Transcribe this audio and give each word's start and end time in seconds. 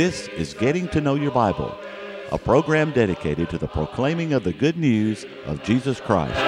This 0.00 0.28
is 0.28 0.54
Getting 0.54 0.88
to 0.92 1.00
Know 1.02 1.14
Your 1.14 1.30
Bible, 1.30 1.76
a 2.32 2.38
program 2.38 2.90
dedicated 2.90 3.50
to 3.50 3.58
the 3.58 3.68
proclaiming 3.68 4.32
of 4.32 4.44
the 4.44 4.52
good 4.54 4.78
news 4.78 5.26
of 5.44 5.62
Jesus 5.62 6.00
Christ. 6.00 6.40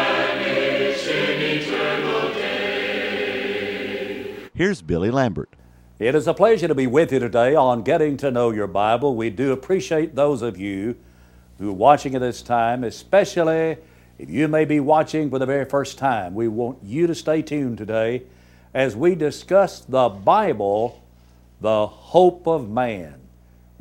Here's 4.55 4.81
Billy 4.81 5.11
Lambert. 5.11 5.51
It 5.99 6.15
is 6.15 6.27
a 6.27 6.33
pleasure 6.33 6.67
to 6.67 6.75
be 6.75 6.87
with 6.87 7.13
you 7.13 7.19
today 7.19 7.55
on 7.55 7.83
Getting 7.83 8.17
to 8.17 8.31
Know 8.31 8.49
Your 8.49 8.69
Bible. 8.69 9.17
We 9.17 9.29
do 9.29 9.53
appreciate 9.53 10.15
those 10.15 10.41
of 10.41 10.57
you 10.57 10.97
who 11.59 11.69
are 11.69 11.75
watching 11.75 12.15
at 12.15 12.23
this 12.23 12.41
time, 12.41 12.83
especially 12.83 13.77
if 14.19 14.31
you 14.31 14.49
may 14.49 14.65
be 14.65 14.81
watching 14.81 15.29
for 15.29 15.39
the 15.39 15.45
very 15.45 15.67
first 15.67 15.99
time. 15.99 16.35
We 16.35 16.49
want 16.49 16.79
you 16.83 17.07
to 17.07 17.15
stay 17.15 17.43
tuned 17.43 17.77
today 17.77 18.23
as 18.73 18.97
we 18.97 19.15
discuss 19.15 19.81
the 19.81 20.09
Bible, 20.09 21.05
the 21.61 21.87
hope 21.87 22.49
of 22.49 22.71
man. 22.71 23.22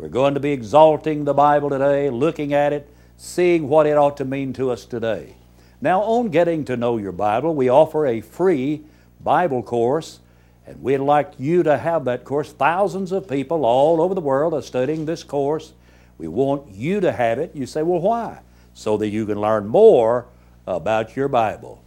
We're 0.01 0.09
going 0.09 0.33
to 0.33 0.39
be 0.39 0.51
exalting 0.51 1.25
the 1.25 1.33
Bible 1.35 1.69
today, 1.69 2.09
looking 2.09 2.55
at 2.55 2.73
it, 2.73 2.89
seeing 3.17 3.69
what 3.69 3.85
it 3.85 3.95
ought 3.95 4.17
to 4.17 4.25
mean 4.25 4.51
to 4.53 4.71
us 4.71 4.83
today. 4.85 5.35
Now, 5.79 6.01
on 6.01 6.29
Getting 6.29 6.65
to 6.65 6.75
Know 6.75 6.97
Your 6.97 7.11
Bible, 7.11 7.53
we 7.53 7.69
offer 7.69 8.07
a 8.07 8.19
free 8.19 8.81
Bible 9.23 9.61
course, 9.61 10.19
and 10.65 10.81
we'd 10.81 10.97
like 10.97 11.33
you 11.37 11.61
to 11.61 11.77
have 11.77 12.05
that 12.05 12.23
course. 12.23 12.51
Thousands 12.51 13.11
of 13.11 13.29
people 13.29 13.63
all 13.63 14.01
over 14.01 14.15
the 14.15 14.21
world 14.21 14.55
are 14.55 14.63
studying 14.63 15.05
this 15.05 15.23
course. 15.23 15.71
We 16.17 16.27
want 16.27 16.71
you 16.71 16.99
to 17.01 17.11
have 17.11 17.37
it. 17.37 17.55
You 17.55 17.67
say, 17.67 17.83
well, 17.83 18.01
why? 18.01 18.39
So 18.73 18.97
that 18.97 19.09
you 19.09 19.27
can 19.27 19.39
learn 19.39 19.67
more 19.67 20.25
about 20.65 21.15
your 21.15 21.27
Bible. 21.27 21.83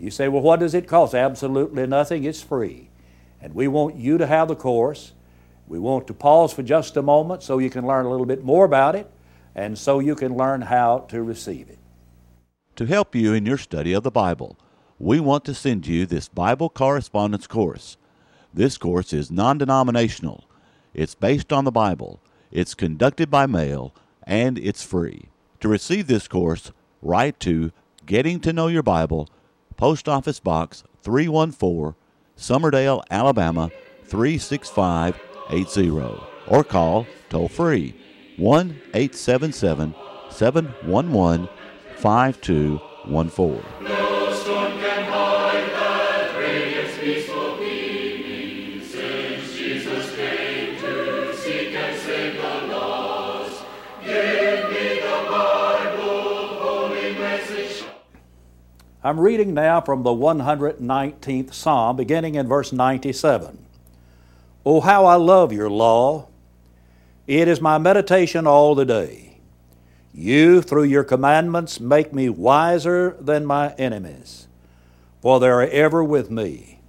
You 0.00 0.10
say, 0.10 0.26
well, 0.26 0.42
what 0.42 0.58
does 0.58 0.74
it 0.74 0.88
cost? 0.88 1.14
Absolutely 1.14 1.86
nothing. 1.86 2.24
It's 2.24 2.42
free. 2.42 2.88
And 3.40 3.54
we 3.54 3.68
want 3.68 3.94
you 3.94 4.18
to 4.18 4.26
have 4.26 4.48
the 4.48 4.56
course. 4.56 5.12
We 5.66 5.78
want 5.78 6.06
to 6.08 6.14
pause 6.14 6.52
for 6.52 6.62
just 6.62 6.96
a 6.96 7.02
moment 7.02 7.42
so 7.42 7.58
you 7.58 7.70
can 7.70 7.86
learn 7.86 8.04
a 8.04 8.10
little 8.10 8.26
bit 8.26 8.44
more 8.44 8.64
about 8.64 8.94
it 8.94 9.10
and 9.54 9.78
so 9.78 9.98
you 9.98 10.14
can 10.14 10.36
learn 10.36 10.62
how 10.62 11.00
to 11.08 11.22
receive 11.22 11.68
it. 11.68 11.78
To 12.76 12.86
help 12.86 13.14
you 13.14 13.34
in 13.34 13.46
your 13.46 13.58
study 13.58 13.92
of 13.92 14.02
the 14.02 14.10
Bible, 14.10 14.58
we 14.98 15.20
want 15.20 15.44
to 15.44 15.54
send 15.54 15.86
you 15.86 16.06
this 16.06 16.28
Bible 16.28 16.70
correspondence 16.70 17.46
course. 17.46 17.96
This 18.54 18.78
course 18.78 19.12
is 19.12 19.30
non 19.30 19.58
denominational, 19.58 20.44
it's 20.94 21.14
based 21.14 21.52
on 21.52 21.64
the 21.64 21.70
Bible, 21.70 22.22
it's 22.50 22.74
conducted 22.74 23.30
by 23.30 23.46
mail, 23.46 23.94
and 24.22 24.58
it's 24.58 24.82
free. 24.82 25.28
To 25.60 25.68
receive 25.68 26.06
this 26.06 26.28
course, 26.28 26.72
write 27.00 27.40
to 27.40 27.72
Getting 28.04 28.40
to 28.40 28.52
Know 28.52 28.68
Your 28.68 28.82
Bible, 28.82 29.28
Post 29.76 30.08
Office 30.08 30.40
Box 30.40 30.84
314, 31.02 31.94
Summerdale, 32.36 33.02
Alabama 33.10 33.70
36580, 35.52 36.26
or 36.46 36.64
call 36.64 37.06
toll 37.28 37.48
free 37.48 37.94
1 38.38 38.80
877 38.94 39.94
711 40.30 41.48
5214. 41.96 43.62
I'm 59.04 59.18
reading 59.18 59.52
now 59.52 59.80
from 59.80 60.04
the 60.04 60.10
119th 60.10 61.52
Psalm, 61.52 61.96
beginning 61.96 62.36
in 62.36 62.46
verse 62.46 62.72
97. 62.72 63.58
Oh, 64.64 64.80
how 64.80 65.06
I 65.06 65.16
love 65.16 65.52
your 65.52 65.70
law! 65.70 66.28
It 67.26 67.48
is 67.48 67.60
my 67.60 67.78
meditation 67.78 68.46
all 68.46 68.74
the 68.74 68.84
day. 68.84 69.38
You, 70.14 70.60
through 70.60 70.84
your 70.84 71.04
commandments, 71.04 71.80
make 71.80 72.12
me 72.12 72.28
wiser 72.28 73.16
than 73.18 73.46
my 73.46 73.72
enemies, 73.74 74.46
for 75.20 75.40
they 75.40 75.48
are 75.48 75.62
ever 75.62 76.04
with 76.04 76.30
me. 76.30 76.80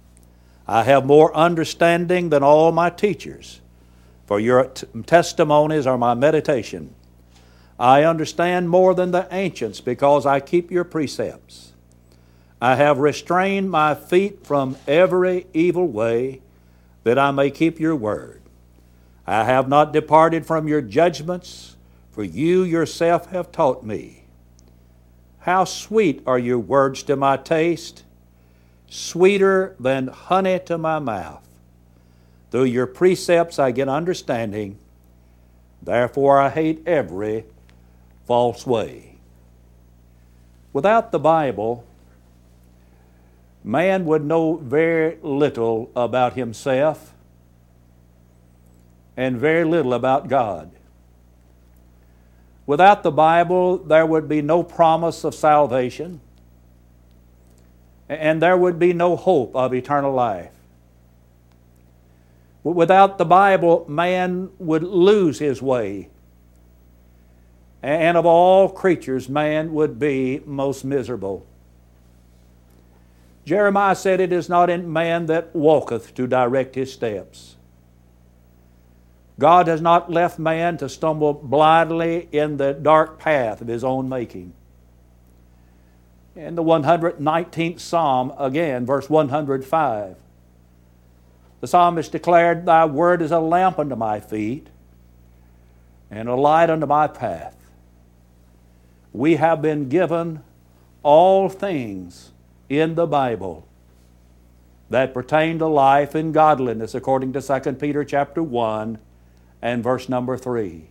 I 0.68 0.84
have 0.84 1.04
more 1.04 1.34
understanding 1.34 2.28
than 2.28 2.42
all 2.42 2.70
my 2.70 2.90
teachers, 2.90 3.60
for 4.26 4.38
your 4.38 4.64
t- 4.64 4.86
testimonies 5.06 5.86
are 5.86 5.98
my 5.98 6.14
meditation. 6.14 6.94
I 7.78 8.04
understand 8.04 8.70
more 8.70 8.94
than 8.94 9.10
the 9.10 9.26
ancients 9.32 9.80
because 9.80 10.26
I 10.26 10.40
keep 10.40 10.70
your 10.70 10.84
precepts. 10.84 11.72
I 12.60 12.76
have 12.76 12.98
restrained 12.98 13.70
my 13.70 13.94
feet 13.94 14.46
from 14.46 14.76
every 14.86 15.46
evil 15.52 15.86
way, 15.88 16.40
that 17.04 17.18
I 17.18 17.30
may 17.30 17.50
keep 17.50 17.78
your 17.78 17.94
word. 17.94 18.42
I 19.26 19.44
have 19.44 19.68
not 19.68 19.92
departed 19.92 20.44
from 20.44 20.68
your 20.68 20.82
judgments, 20.82 21.76
for 22.10 22.24
you 22.24 22.62
yourself 22.62 23.30
have 23.30 23.52
taught 23.52 23.84
me. 23.84 24.24
How 25.40 25.64
sweet 25.64 26.22
are 26.26 26.38
your 26.38 26.58
words 26.58 27.02
to 27.04 27.16
my 27.16 27.36
taste, 27.36 28.02
sweeter 28.88 29.76
than 29.78 30.08
honey 30.08 30.60
to 30.66 30.78
my 30.78 30.98
mouth. 30.98 31.46
Through 32.50 32.64
your 32.64 32.86
precepts 32.86 33.58
I 33.58 33.70
get 33.70 33.88
understanding, 33.88 34.78
therefore 35.82 36.40
I 36.40 36.50
hate 36.50 36.82
every 36.86 37.44
false 38.26 38.66
way. 38.66 39.16
Without 40.72 41.12
the 41.12 41.18
Bible, 41.18 41.84
man 43.64 44.04
would 44.04 44.22
know 44.22 44.56
very 44.56 45.16
little 45.22 45.90
about 45.96 46.34
himself 46.34 47.14
and 49.16 49.38
very 49.38 49.64
little 49.64 49.94
about 49.94 50.28
God. 50.28 50.70
Without 52.66 53.02
the 53.02 53.10
Bible, 53.10 53.78
there 53.78 54.04
would 54.04 54.28
be 54.28 54.42
no 54.42 54.62
promise 54.62 55.24
of 55.24 55.34
salvation, 55.34 56.20
and 58.08 58.40
there 58.42 58.56
would 58.56 58.78
be 58.78 58.92
no 58.92 59.16
hope 59.16 59.56
of 59.56 59.72
eternal 59.72 60.12
life. 60.12 60.50
Without 62.62 63.18
the 63.18 63.24
Bible, 63.24 63.84
man 63.88 64.50
would 64.58 64.82
lose 64.82 65.38
his 65.38 65.60
way, 65.60 66.08
and 67.82 68.16
of 68.16 68.24
all 68.24 68.70
creatures, 68.70 69.28
man 69.28 69.74
would 69.74 69.98
be 69.98 70.40
most 70.46 70.84
miserable. 70.84 71.46
Jeremiah 73.44 73.94
said, 73.94 74.20
It 74.20 74.32
is 74.32 74.48
not 74.48 74.70
in 74.70 74.92
man 74.92 75.26
that 75.26 75.54
walketh 75.54 76.14
to 76.14 76.26
direct 76.26 76.74
his 76.74 76.92
steps. 76.92 77.56
God 79.38 79.66
has 79.66 79.80
not 79.80 80.10
left 80.10 80.38
man 80.38 80.78
to 80.78 80.88
stumble 80.88 81.34
blindly 81.34 82.28
in 82.30 82.56
the 82.56 82.72
dark 82.72 83.18
path 83.18 83.60
of 83.60 83.68
his 83.68 83.84
own 83.84 84.08
making. 84.08 84.52
In 86.36 86.54
the 86.54 86.62
119th 86.62 87.80
Psalm, 87.80 88.32
again, 88.38 88.86
verse 88.86 89.10
105, 89.10 90.16
the 91.60 91.66
psalmist 91.66 92.12
declared, 92.12 92.66
Thy 92.66 92.84
word 92.84 93.22
is 93.22 93.30
a 93.30 93.40
lamp 93.40 93.78
unto 93.78 93.96
my 93.96 94.20
feet 94.20 94.68
and 96.10 96.28
a 96.28 96.34
light 96.34 96.70
unto 96.70 96.86
my 96.86 97.06
path. 97.06 97.56
We 99.12 99.36
have 99.36 99.62
been 99.62 99.88
given 99.88 100.42
all 101.02 101.48
things 101.48 102.32
in 102.78 102.94
the 102.94 103.06
Bible 103.06 103.66
that 104.90 105.14
pertain 105.14 105.58
to 105.58 105.66
life 105.66 106.14
and 106.14 106.32
godliness 106.32 106.94
according 106.94 107.32
to 107.32 107.40
2 107.40 107.72
Peter 107.74 108.04
chapter 108.04 108.42
1 108.42 108.98
and 109.62 109.82
verse 109.82 110.08
number 110.08 110.36
3. 110.36 110.88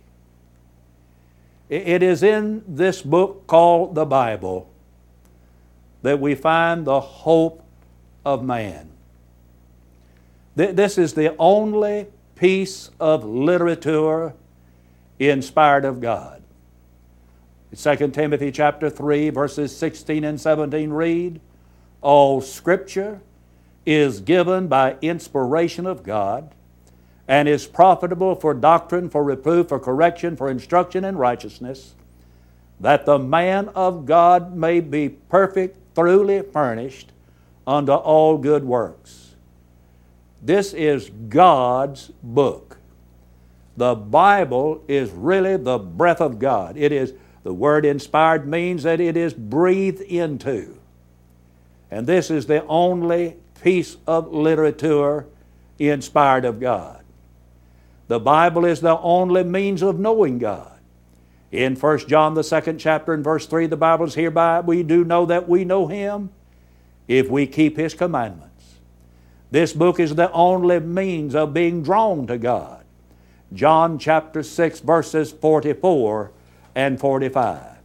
It 1.70 2.02
is 2.02 2.22
in 2.22 2.62
this 2.68 3.00
book 3.02 3.46
called 3.46 3.94
the 3.94 4.04
Bible 4.04 4.70
that 6.02 6.20
we 6.20 6.34
find 6.34 6.84
the 6.84 7.00
hope 7.00 7.64
of 8.24 8.44
man. 8.44 8.90
This 10.56 10.98
is 10.98 11.14
the 11.14 11.34
only 11.38 12.06
piece 12.36 12.90
of 13.00 13.24
literature 13.24 14.34
inspired 15.18 15.84
of 15.84 16.00
God. 16.00 16.42
2 17.74 18.08
Timothy 18.10 18.52
chapter 18.52 18.90
3 18.90 19.30
verses 19.30 19.76
16 19.76 20.22
and 20.24 20.40
17 20.40 20.90
read, 20.90 21.40
all 22.04 22.40
Scripture 22.40 23.20
is 23.86 24.20
given 24.20 24.68
by 24.68 24.96
inspiration 25.02 25.86
of 25.86 26.02
God 26.02 26.54
and 27.26 27.48
is 27.48 27.66
profitable 27.66 28.34
for 28.34 28.54
doctrine, 28.54 29.08
for 29.08 29.24
reproof, 29.24 29.68
for 29.68 29.80
correction, 29.80 30.36
for 30.36 30.50
instruction 30.50 31.04
in 31.04 31.16
righteousness, 31.16 31.94
that 32.78 33.06
the 33.06 33.18
man 33.18 33.68
of 33.70 34.04
God 34.04 34.54
may 34.54 34.80
be 34.80 35.08
perfect, 35.08 35.78
thoroughly 35.94 36.42
furnished 36.42 37.12
unto 37.66 37.92
all 37.92 38.36
good 38.36 38.64
works. 38.64 39.34
This 40.42 40.74
is 40.74 41.10
God's 41.28 42.10
book. 42.22 42.76
The 43.76 43.94
Bible 43.94 44.84
is 44.86 45.10
really 45.10 45.56
the 45.56 45.78
breath 45.78 46.20
of 46.20 46.38
God. 46.38 46.76
It 46.76 46.92
is 46.92 47.14
the 47.42 47.54
word 47.54 47.84
inspired 47.84 48.46
means 48.46 48.82
that 48.82 49.00
it 49.00 49.16
is 49.16 49.32
breathed 49.32 50.02
into. 50.02 50.78
And 51.94 52.08
this 52.08 52.28
is 52.28 52.46
the 52.46 52.66
only 52.66 53.36
piece 53.62 53.98
of 54.04 54.32
literature 54.32 55.26
inspired 55.78 56.44
of 56.44 56.58
God. 56.58 57.04
The 58.08 58.18
Bible 58.18 58.64
is 58.64 58.80
the 58.80 58.98
only 58.98 59.44
means 59.44 59.80
of 59.80 60.00
knowing 60.00 60.40
God. 60.40 60.80
In 61.52 61.76
1 61.76 62.08
John, 62.08 62.34
the 62.34 62.42
second 62.42 62.78
chapter, 62.78 63.12
and 63.12 63.22
verse 63.22 63.46
3, 63.46 63.68
the 63.68 63.76
Bible 63.76 64.06
is 64.06 64.14
hereby 64.16 64.58
we 64.58 64.82
do 64.82 65.04
know 65.04 65.24
that 65.26 65.48
we 65.48 65.64
know 65.64 65.86
Him 65.86 66.30
if 67.06 67.30
we 67.30 67.46
keep 67.46 67.76
His 67.76 67.94
commandments. 67.94 68.74
This 69.52 69.72
book 69.72 70.00
is 70.00 70.16
the 70.16 70.32
only 70.32 70.80
means 70.80 71.36
of 71.36 71.54
being 71.54 71.84
drawn 71.84 72.26
to 72.26 72.38
God. 72.38 72.84
John 73.52 74.00
chapter 74.00 74.42
6, 74.42 74.80
verses 74.80 75.30
44 75.30 76.32
and 76.74 76.98
45. 76.98 77.76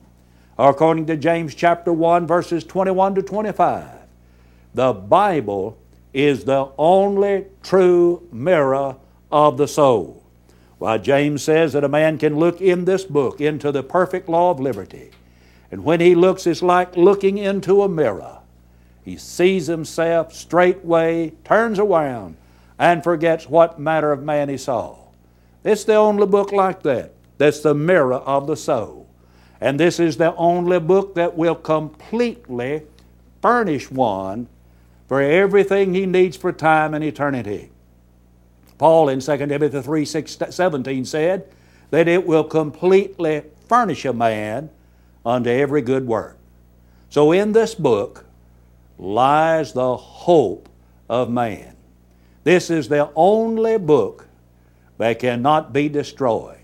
According 0.58 1.06
to 1.06 1.16
James 1.16 1.54
chapter 1.54 1.94
1, 1.94 2.26
verses 2.26 2.64
21 2.64 3.14
to 3.14 3.22
25, 3.22 3.99
the 4.74 4.94
Bible 4.94 5.78
is 6.14 6.46
the 6.46 6.70
only 6.78 7.46
true 7.64 8.28
mirror 8.32 8.96
of 9.32 9.58
the 9.58 9.68
soul. 9.68 10.24
While 10.78 11.00
James 11.00 11.44
says 11.44 11.74
that 11.74 11.84
a 11.84 11.90
man 11.90 12.18
can 12.18 12.38
look 12.38 12.62
in 12.62 12.86
this 12.86 13.04
book 13.04 13.42
into 13.42 13.72
the 13.72 13.84
perfect 13.84 14.30
law 14.30 14.52
of 14.52 14.60
liberty, 14.60 15.12
and 15.72 15.84
when 15.84 16.00
he 16.00 16.16
looks, 16.16 16.48
it's 16.48 16.62
like 16.62 16.96
looking 16.98 17.38
into 17.38 17.84
a 17.84 17.90
mirror. 17.90 18.40
He 19.04 19.18
sees 19.18 19.68
himself 19.68 20.34
straightway, 20.34 21.34
turns 21.44 21.80
around, 21.80 22.38
and 22.78 23.04
forgets 23.04 23.50
what 23.50 23.80
manner 23.80 24.12
of 24.12 24.24
man 24.24 24.50
he 24.50 24.58
saw. 24.58 24.98
It's 25.64 25.84
the 25.84 25.96
only 25.96 26.26
book 26.26 26.52
like 26.52 26.84
that. 26.84 27.14
That's 27.38 27.60
the 27.60 27.74
mirror 27.74 28.16
of 28.16 28.48
the 28.48 28.56
soul. 28.56 29.08
And 29.62 29.80
this 29.80 30.00
is 30.00 30.18
the 30.18 30.34
only 30.36 30.80
book 30.80 31.16
that 31.16 31.36
will 31.36 31.56
completely 31.56 32.84
furnish 33.42 33.92
one 33.92 34.48
for 35.10 35.22
everything 35.22 35.96
he 35.96 36.06
needs 36.06 36.38
for 36.38 36.54
time 36.54 36.94
and 36.94 37.04
eternity. 37.04 37.72
Paul 38.78 39.10
in 39.10 39.20
2 39.20 39.38
Timothy 39.38 39.82
3 39.82 40.06
6, 40.06 40.38
17 40.52 41.04
said 41.04 41.52
that 41.90 42.08
it 42.08 42.26
will 42.26 42.44
completely 42.44 43.44
furnish 43.68 44.06
a 44.06 44.14
man 44.14 44.70
unto 45.26 45.50
every 45.50 45.82
good 45.82 46.06
work. 46.06 46.38
So 47.10 47.32
in 47.32 47.52
this 47.52 47.74
book 47.74 48.24
lies 49.00 49.74
the 49.74 49.98
hope 49.98 50.70
of 51.10 51.32
man. 51.32 51.76
This 52.44 52.70
is 52.70 52.88
the 52.88 53.12
only 53.16 53.80
book 53.80 54.28
that 55.00 55.18
cannot 55.18 55.74
be 55.74 55.90
destroyed. 55.90 56.60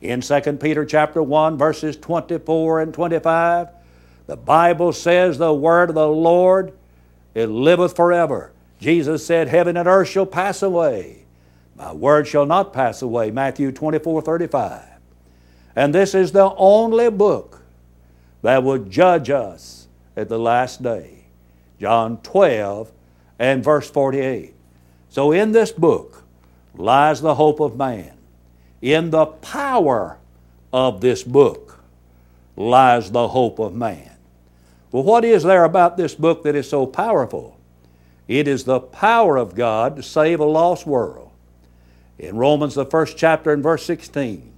In 0.00 0.20
2 0.20 0.40
Peter 0.60 0.84
chapter 0.84 1.20
1 1.20 1.58
verses 1.58 1.96
24 1.96 2.80
and 2.80 2.94
25, 2.94 3.68
the 4.28 4.36
Bible 4.36 4.92
says 4.92 5.36
the 5.36 5.52
word 5.52 5.88
of 5.88 5.96
the 5.96 6.08
Lord 6.08 6.72
it 7.34 7.46
liveth 7.46 7.96
forever. 7.96 8.52
Jesus 8.80 9.24
said, 9.24 9.48
Heaven 9.48 9.76
and 9.76 9.88
earth 9.88 10.08
shall 10.08 10.26
pass 10.26 10.62
away. 10.62 11.24
My 11.76 11.92
word 11.92 12.26
shall 12.26 12.46
not 12.46 12.72
pass 12.72 13.02
away. 13.02 13.30
Matthew 13.30 13.72
24 13.72 14.22
35. 14.22 14.82
And 15.74 15.94
this 15.94 16.14
is 16.14 16.32
the 16.32 16.52
only 16.56 17.10
book 17.10 17.62
that 18.42 18.62
will 18.62 18.78
judge 18.78 19.30
us 19.30 19.88
at 20.16 20.28
the 20.28 20.38
last 20.38 20.82
day. 20.82 21.24
John 21.80 22.18
12 22.18 22.92
and 23.38 23.64
verse 23.64 23.90
48. 23.90 24.54
So 25.08 25.32
in 25.32 25.52
this 25.52 25.72
book 25.72 26.24
lies 26.74 27.20
the 27.20 27.34
hope 27.34 27.60
of 27.60 27.76
man. 27.76 28.12
In 28.80 29.10
the 29.10 29.26
power 29.26 30.18
of 30.72 31.00
this 31.00 31.22
book 31.22 31.78
lies 32.56 33.10
the 33.10 33.28
hope 33.28 33.58
of 33.58 33.74
man. 33.74 34.11
Well, 34.92 35.02
what 35.02 35.24
is 35.24 35.42
there 35.42 35.64
about 35.64 35.96
this 35.96 36.14
book 36.14 36.42
that 36.42 36.54
is 36.54 36.68
so 36.68 36.86
powerful? 36.86 37.58
It 38.28 38.46
is 38.46 38.64
the 38.64 38.78
power 38.78 39.38
of 39.38 39.54
God 39.54 39.96
to 39.96 40.02
save 40.02 40.38
a 40.38 40.44
lost 40.44 40.86
world. 40.86 41.30
In 42.18 42.36
Romans, 42.36 42.74
the 42.74 42.84
first 42.84 43.16
chapter 43.16 43.52
and 43.52 43.62
verse 43.62 43.84
16, 43.86 44.52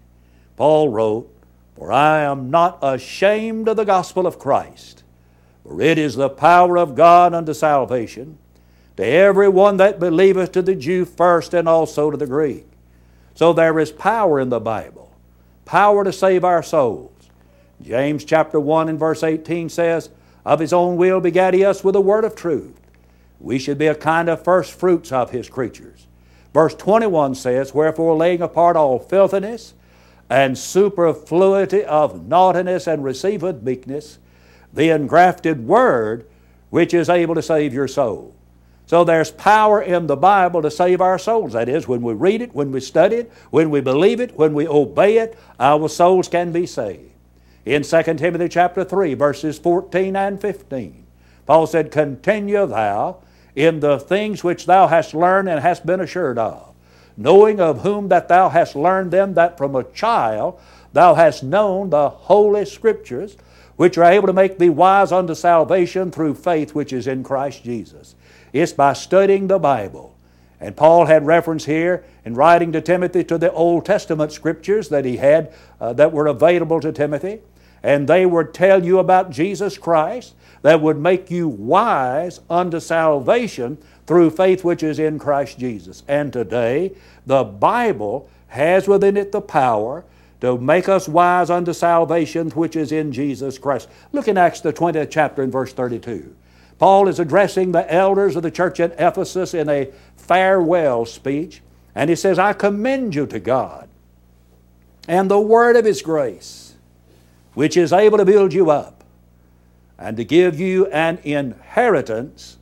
Paul 0.57 0.89
wrote, 0.89 1.33
For 1.77 1.93
I 1.93 2.21
am 2.23 2.51
not 2.51 2.79
ashamed 2.83 3.69
of 3.69 3.77
the 3.77 3.85
gospel 3.85 4.27
of 4.27 4.41
Christ, 4.41 5.05
for 5.63 5.81
it 5.81 5.99
is 5.99 6.17
the 6.17 6.29
power 6.29 6.77
of 6.77 6.97
God 6.97 7.33
unto 7.33 7.55
salvation 7.55 8.37
to 8.97 9.05
every 9.05 9.49
one 9.49 9.77
that 9.79 9.99
believeth, 9.99 10.53
to 10.53 10.63
the 10.63 10.75
Jew 10.75 11.05
first 11.05 11.55
and 11.55 11.69
also 11.69 12.11
to 12.11 12.17
the 12.17 12.27
Greek. 12.27 12.67
So 13.35 13.53
there 13.53 13.79
is 13.79 13.91
power 13.91 14.41
in 14.41 14.49
the 14.49 14.61
Bible, 14.61 15.13
power 15.65 16.05
to 16.05 16.13
save 16.13 16.45
our 16.45 16.63
souls. 16.63 17.11
James 17.83 18.25
chapter 18.25 18.61
1 18.61 18.89
and 18.89 18.99
verse 18.99 19.23
18 19.23 19.69
says, 19.69 20.11
of 20.45 20.61
his 20.61 20.73
own 20.73 20.97
will 20.97 21.21
begat 21.21 21.55
he 21.55 21.65
us 21.65 21.83
with 21.83 21.97
a 21.97 22.01
word 22.01 22.25
of 22.25 22.35
truth. 22.35 22.81
We 23.41 23.59
should 23.59 23.79
be 23.79 23.87
a 23.87 23.95
kind 23.95 24.29
of 24.29 24.45
first 24.45 24.73
fruits 24.73 25.13
of 25.13 25.31
his 25.31 25.49
creatures. 25.49 26.07
Verse 26.53 26.75
21 26.75 27.35
says, 27.35 27.75
Wherefore 27.75 28.17
laying 28.17 28.43
apart 28.43 28.77
all 28.77 28.99
filthiness 28.99 29.75
and 30.31 30.57
superfluity 30.57 31.85
of 31.85 32.27
naughtiness 32.27 32.87
and 32.87 33.05
receiveth 33.05 33.63
meekness, 33.63 34.19
the 34.73 34.91
engrafted 34.91 35.67
word 35.67 36.27
which 36.71 36.95
is 36.95 37.09
able 37.09 37.35
to 37.35 37.43
save 37.43 37.73
your 37.73 37.89
soul. 37.89 38.35
So 38.87 39.03
there's 39.03 39.31
power 39.31 39.81
in 39.81 40.07
the 40.07 40.17
Bible 40.17 40.61
to 40.63 40.71
save 40.71 41.01
our 41.01 41.19
souls. 41.19 41.55
That 41.55 41.69
is, 41.69 41.89
when 41.89 42.03
we 42.03 42.13
read 42.13 42.43
it, 42.43 42.55
when 42.55 42.71
we 42.71 42.81
study 42.81 43.17
it, 43.17 43.33
when 43.51 43.71
we 43.71 43.81
believe 43.81 44.21
it, 44.21 44.37
when 44.37 44.53
we 44.53 44.69
obey 44.69 45.19
it, 45.19 45.39
our 45.59 45.89
souls 45.89 46.29
can 46.29 46.53
be 46.53 46.67
saved 46.67 47.14
in 47.65 47.83
2 47.83 48.03
Timothy 48.03 48.49
chapter 48.49 48.85
3, 48.85 49.15
verses 49.15 49.59
14 49.59 50.17
and 50.17 50.41
15. 50.41 51.05
Paul 51.47 51.67
said, 51.67 51.91
Continue 51.91 52.67
thou 52.67 53.19
in 53.55 53.81
the 53.81 53.99
things 53.99 54.45
which 54.45 54.67
thou 54.67 54.87
hast 54.87 55.15
learned 55.15 55.49
and 55.49 55.61
hast 55.61 55.87
been 55.87 56.01
assured 56.01 56.39
of, 56.39 56.75
knowing 57.17 57.61
of 57.61 57.83
whom 57.83 58.09
that 58.09 58.29
thou 58.29 58.49
hast 58.49 58.77
learned 58.77 59.11
them, 59.11 59.35
that 59.35 59.57
from 59.57 59.75
a 59.75 59.85
child 59.85 60.61
thou 60.93 61.15
hast 61.15 61.43
known 61.43 61.91
the 61.91 62.09
holy 62.11 62.65
scriptures, 62.65 63.37
which 63.77 63.97
are 63.99 64.05
able 64.05 64.27
to 64.27 64.33
make 64.33 64.59
thee 64.59 64.71
wise 64.71 65.11
unto 65.11 65.35
salvation 65.35 66.11
through 66.11 66.35
faith 66.35 66.75
which 66.75 66.93
is 66.93 67.07
in 67.07 67.25
Christ 67.25 67.65
Jesus. 67.65 68.15
It's 68.53 68.73
by 68.73 68.93
studying 68.93 69.49
the 69.49 69.59
Bible. 69.59 70.15
And 70.61 70.77
Paul 70.77 71.07
had 71.07 71.27
reference 71.27 71.65
here 71.65 72.05
in 72.25 72.35
writing 72.35 72.73
to 72.73 72.81
Timothy 72.81 73.25
to 73.25 73.37
the 73.37 73.53
Old 73.53 73.85
Testament 73.85 74.33
scriptures 74.33 74.89
that 74.91 75.05
he 75.05 75.17
had 75.17 75.53
uh, 75.81 75.93
that 75.95 76.13
were 76.13 76.27
available 76.27 76.81
to 76.81 76.93
Timothy 76.93 77.41
and 77.85 78.09
they 78.09 78.25
would 78.25 78.55
tell 78.55 78.83
you 78.83 78.99
about 78.99 79.31
Jesus 79.31 79.77
Christ 79.77 80.35
that 80.63 80.81
would 80.81 80.99
make 80.99 81.31
you 81.31 81.47
wise 81.47 82.41
unto 82.49 82.81
salvation 82.81 83.77
through 84.07 84.31
faith 84.31 84.65
which 84.65 84.83
is 84.83 84.99
in 84.99 85.19
Christ 85.19 85.59
Jesus. 85.59 86.03
And 86.09 86.33
today, 86.33 86.93
the 87.27 87.45
Bible 87.45 88.31
has 88.49 88.89
within 88.89 89.19
it 89.19 89.33
the 89.33 89.43
power 89.43 90.03
to 90.41 90.57
make 90.57 90.89
us 90.89 91.07
wise 91.07 91.51
unto 91.51 91.75
salvation 91.75 92.49
which 92.53 92.75
is 92.75 92.91
in 92.91 93.13
Jesus 93.13 93.59
Christ. 93.59 93.91
Look 94.13 94.29
in 94.29 94.39
Acts 94.39 94.63
the 94.63 94.73
20th 94.73 95.11
chapter 95.11 95.43
and 95.43 95.53
verse 95.53 95.75
32. 95.75 96.35
Paul 96.79 97.07
is 97.07 97.21
addressing 97.21 97.73
the 97.73 97.93
elders 97.93 98.35
of 98.35 98.43
the 98.43 98.51
church 98.51 98.81
at 98.81 98.99
Ephesus 98.99 99.53
in 99.53 99.69
a 99.69 99.91
farewell 100.17 101.05
speech, 101.05 101.61
and 101.95 102.09
he 102.09 102.17
says, 102.17 102.39
I 102.39 102.55
commend 102.55 103.15
you 103.15 103.27
to 103.27 103.39
God 103.39 103.91
and 105.07 105.31
the 105.31 105.39
word 105.39 105.77
of 105.77 105.85
His 105.85 106.01
grace 106.01 106.64
which 107.55 107.77
is 107.77 107.93
able 107.93 108.19
to 108.19 108.25
build 108.25 108.53
you 108.53 108.71
up 108.71 109.05
and 109.99 110.17
to 110.17 110.25
give 110.25 110.61
you 110.61 110.87
an 110.87 111.19
inheritance 111.23 112.59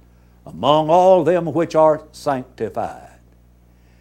among 0.47 0.91
all 0.91 1.25
them 1.25 1.47
which 1.47 1.75
are 1.75 2.05
sanctified. 2.13 3.09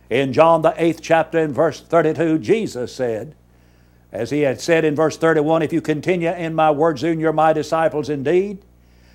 In 0.10 0.34
John 0.34 0.62
the 0.62 0.74
eighth 0.78 1.02
chapter 1.02 1.40
in 1.40 1.54
verse 1.54 1.80
32, 1.80 2.40
Jesus 2.40 2.94
said, 2.94 3.36
as 4.12 4.30
he 4.30 4.42
had 4.42 4.60
said 4.60 4.84
in 4.84 4.96
verse 4.96 5.18
31, 5.18 5.62
If 5.62 5.72
you 5.72 5.82
continue 5.82 6.32
in 6.32 6.54
my 6.54 6.70
words, 6.70 7.02
then 7.02 7.20
you're 7.20 7.32
my 7.32 7.54
disciples 7.54 8.10
indeed. 8.10 8.60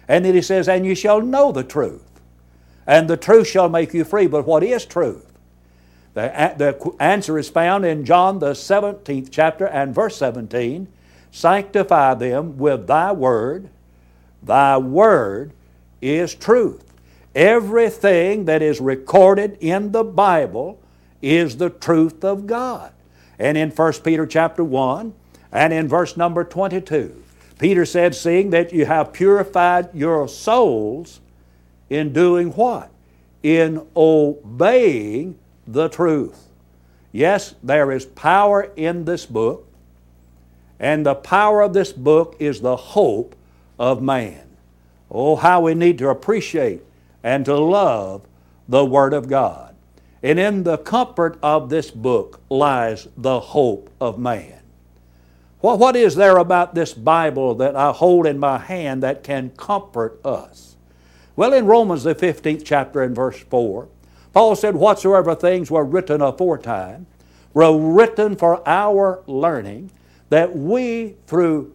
And 0.08 0.24
then 0.24 0.34
he 0.34 0.42
says, 0.42 0.68
And 0.68 0.86
you 0.86 0.94
shall 0.94 1.20
know 1.20 1.52
the 1.52 1.64
truth, 1.64 2.08
and 2.86 3.08
the 3.08 3.16
truth 3.16 3.46
shall 3.48 3.68
make 3.68 3.92
you 3.92 4.04
free. 4.04 4.26
But 4.26 4.46
what 4.46 4.62
is 4.62 4.86
truth? 4.86 5.30
The, 6.14 6.54
the 6.56 6.94
answer 6.98 7.38
is 7.38 7.50
found 7.50 7.84
in 7.84 8.06
John 8.06 8.38
the 8.38 8.52
17th 8.52 9.28
chapter 9.30 9.66
and 9.66 9.94
verse 9.94 10.16
17. 10.16 10.88
Sanctify 11.30 12.14
them 12.14 12.56
with 12.58 12.86
thy 12.86 13.12
word. 13.12 13.68
Thy 14.42 14.78
word 14.78 15.52
is 16.00 16.34
truth. 16.34 16.84
Everything 17.34 18.46
that 18.46 18.62
is 18.62 18.80
recorded 18.80 19.58
in 19.60 19.92
the 19.92 20.04
Bible 20.04 20.80
is 21.20 21.56
the 21.56 21.70
truth 21.70 22.24
of 22.24 22.46
God. 22.46 22.92
And 23.38 23.58
in 23.58 23.70
1 23.70 23.92
Peter 24.04 24.26
chapter 24.26 24.64
1 24.64 25.12
and 25.52 25.72
in 25.72 25.88
verse 25.88 26.16
number 26.16 26.44
22, 26.44 27.22
Peter 27.58 27.84
said, 27.84 28.14
Seeing 28.14 28.50
that 28.50 28.72
you 28.72 28.86
have 28.86 29.12
purified 29.12 29.94
your 29.94 30.28
souls 30.28 31.20
in 31.90 32.12
doing 32.12 32.50
what? 32.50 32.90
In 33.42 33.86
obeying 33.94 35.38
the 35.66 35.88
truth. 35.88 36.48
Yes, 37.12 37.54
there 37.62 37.92
is 37.92 38.04
power 38.04 38.70
in 38.76 39.04
this 39.04 39.26
book. 39.26 39.65
And 40.78 41.06
the 41.06 41.14
power 41.14 41.62
of 41.62 41.72
this 41.72 41.92
book 41.92 42.36
is 42.38 42.60
the 42.60 42.76
hope 42.76 43.34
of 43.78 44.02
man. 44.02 44.44
Oh, 45.10 45.36
how 45.36 45.62
we 45.62 45.74
need 45.74 45.98
to 45.98 46.08
appreciate 46.08 46.82
and 47.22 47.44
to 47.44 47.56
love 47.56 48.26
the 48.68 48.84
Word 48.84 49.12
of 49.12 49.28
God. 49.28 49.74
And 50.22 50.38
in 50.38 50.64
the 50.64 50.78
comfort 50.78 51.38
of 51.42 51.68
this 51.70 51.90
book 51.90 52.40
lies 52.48 53.08
the 53.16 53.38
hope 53.38 53.90
of 54.00 54.18
man. 54.18 54.60
What, 55.60 55.78
what 55.78 55.96
is 55.96 56.14
there 56.14 56.36
about 56.36 56.74
this 56.74 56.92
Bible 56.94 57.54
that 57.56 57.76
I 57.76 57.92
hold 57.92 58.26
in 58.26 58.38
my 58.38 58.58
hand 58.58 59.02
that 59.02 59.22
can 59.22 59.50
comfort 59.50 60.20
us? 60.24 60.76
Well, 61.34 61.52
in 61.52 61.66
Romans, 61.66 62.04
the 62.04 62.14
15th 62.14 62.62
chapter 62.64 63.02
and 63.02 63.14
verse 63.14 63.38
4, 63.38 63.88
Paul 64.32 64.56
said, 64.56 64.74
Whatsoever 64.74 65.34
things 65.34 65.70
were 65.70 65.84
written 65.84 66.20
aforetime 66.20 67.06
were 67.52 67.76
written 67.76 68.36
for 68.36 68.66
our 68.68 69.22
learning, 69.26 69.90
that 70.28 70.56
we, 70.56 71.16
through 71.26 71.74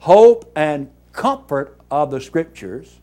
hope 0.00 0.50
and 0.56 0.90
comfort 1.12 1.78
of 1.90 2.10
the 2.10 2.20
Scriptures, 2.20 2.98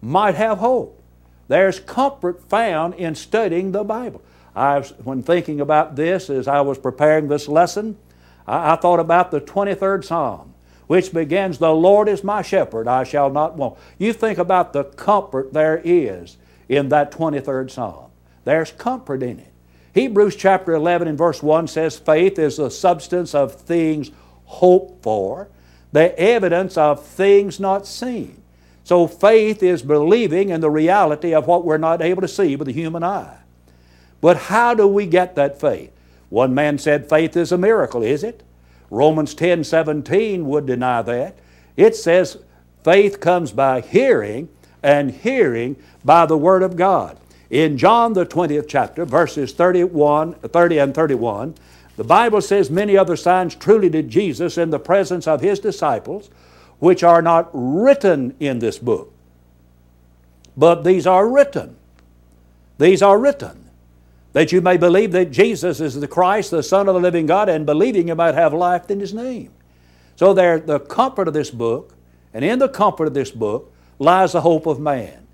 might 0.00 0.34
have 0.34 0.58
hope. 0.58 1.00
There's 1.48 1.80
comfort 1.80 2.48
found 2.48 2.94
in 2.94 3.14
studying 3.14 3.72
the 3.72 3.84
Bible. 3.84 4.22
I 4.54 4.80
when 5.04 5.22
thinking 5.22 5.60
about 5.60 5.96
this 5.96 6.30
as 6.30 6.48
I 6.48 6.60
was 6.60 6.78
preparing 6.78 7.28
this 7.28 7.48
lesson, 7.48 7.96
I, 8.46 8.72
I 8.72 8.76
thought 8.76 9.00
about 9.00 9.30
the 9.30 9.40
23rd 9.40 10.04
Psalm, 10.04 10.54
which 10.86 11.12
begins, 11.12 11.58
The 11.58 11.72
Lord 11.72 12.08
is 12.08 12.24
my 12.24 12.42
shepherd, 12.42 12.88
I 12.88 13.04
shall 13.04 13.30
not 13.30 13.56
want. 13.56 13.78
You 13.98 14.12
think 14.12 14.38
about 14.38 14.72
the 14.72 14.84
comfort 14.84 15.52
there 15.52 15.80
is 15.84 16.36
in 16.68 16.88
that 16.90 17.12
23rd 17.12 17.70
Psalm. 17.70 18.10
There's 18.44 18.72
comfort 18.72 19.22
in 19.22 19.40
it. 19.40 19.52
Hebrews 19.94 20.36
chapter 20.36 20.72
11 20.72 21.08
and 21.08 21.18
verse 21.18 21.42
1 21.42 21.66
says, 21.68 21.98
Faith 21.98 22.38
is 22.38 22.56
the 22.56 22.70
substance 22.70 23.34
of 23.34 23.54
things 23.54 24.10
hoped 24.44 25.02
for, 25.02 25.48
the 25.92 26.16
evidence 26.18 26.76
of 26.76 27.04
things 27.04 27.58
not 27.58 27.86
seen. 27.86 28.40
So 28.84 29.06
faith 29.06 29.62
is 29.62 29.82
believing 29.82 30.48
in 30.48 30.60
the 30.60 30.70
reality 30.70 31.34
of 31.34 31.46
what 31.46 31.64
we're 31.64 31.78
not 31.78 32.02
able 32.02 32.22
to 32.22 32.28
see 32.28 32.56
with 32.56 32.66
the 32.66 32.72
human 32.72 33.02
eye. 33.02 33.38
But 34.20 34.36
how 34.36 34.74
do 34.74 34.86
we 34.86 35.06
get 35.06 35.34
that 35.36 35.60
faith? 35.60 35.92
One 36.28 36.54
man 36.54 36.78
said 36.78 37.08
faith 37.08 37.36
is 37.36 37.52
a 37.52 37.58
miracle, 37.58 38.02
is 38.02 38.22
it? 38.22 38.42
Romans 38.90 39.34
10 39.34 39.64
17 39.64 40.46
would 40.46 40.66
deny 40.66 41.02
that. 41.02 41.38
It 41.76 41.96
says 41.96 42.38
faith 42.84 43.20
comes 43.20 43.52
by 43.52 43.80
hearing, 43.80 44.48
and 44.82 45.10
hearing 45.10 45.76
by 46.04 46.26
the 46.26 46.38
Word 46.38 46.62
of 46.62 46.76
God. 46.76 47.19
In 47.50 47.76
John, 47.76 48.12
the 48.12 48.24
20th 48.24 48.66
chapter, 48.68 49.04
verses 49.04 49.52
31, 49.52 50.34
30 50.34 50.78
and 50.78 50.94
31, 50.94 51.54
the 51.96 52.04
Bible 52.04 52.40
says, 52.40 52.70
Many 52.70 52.96
other 52.96 53.16
signs 53.16 53.56
truly 53.56 53.88
did 53.88 54.08
Jesus 54.08 54.56
in 54.56 54.70
the 54.70 54.78
presence 54.78 55.26
of 55.26 55.40
his 55.40 55.58
disciples, 55.58 56.30
which 56.78 57.02
are 57.02 57.20
not 57.20 57.50
written 57.52 58.36
in 58.38 58.60
this 58.60 58.78
book. 58.78 59.12
But 60.56 60.84
these 60.84 61.06
are 61.06 61.28
written. 61.28 61.76
These 62.78 63.02
are 63.02 63.18
written. 63.18 63.68
That 64.32 64.52
you 64.52 64.60
may 64.60 64.76
believe 64.76 65.10
that 65.12 65.32
Jesus 65.32 65.80
is 65.80 65.98
the 65.98 66.06
Christ, 66.06 66.52
the 66.52 66.62
Son 66.62 66.88
of 66.88 66.94
the 66.94 67.00
living 67.00 67.26
God, 67.26 67.48
and 67.48 67.66
believing 67.66 68.08
you 68.08 68.14
might 68.14 68.36
have 68.36 68.54
life 68.54 68.88
in 68.90 69.00
his 69.00 69.12
name. 69.12 69.50
So 70.14 70.32
there, 70.32 70.60
the 70.60 70.78
comfort 70.78 71.26
of 71.26 71.34
this 71.34 71.50
book, 71.50 71.94
and 72.32 72.44
in 72.44 72.60
the 72.60 72.68
comfort 72.68 73.08
of 73.08 73.14
this 73.14 73.32
book, 73.32 73.72
lies 73.98 74.32
the 74.32 74.40
hope 74.42 74.66
of 74.66 74.78
man. 74.78 75.26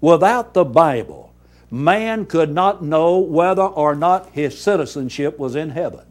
Without 0.00 0.54
the 0.54 0.64
Bible, 0.64 1.25
man 1.70 2.26
could 2.26 2.52
not 2.52 2.82
know 2.82 3.18
whether 3.18 3.62
or 3.62 3.94
not 3.94 4.30
his 4.30 4.58
citizenship 4.58 5.38
was 5.38 5.56
in 5.56 5.70
heaven. 5.70 6.06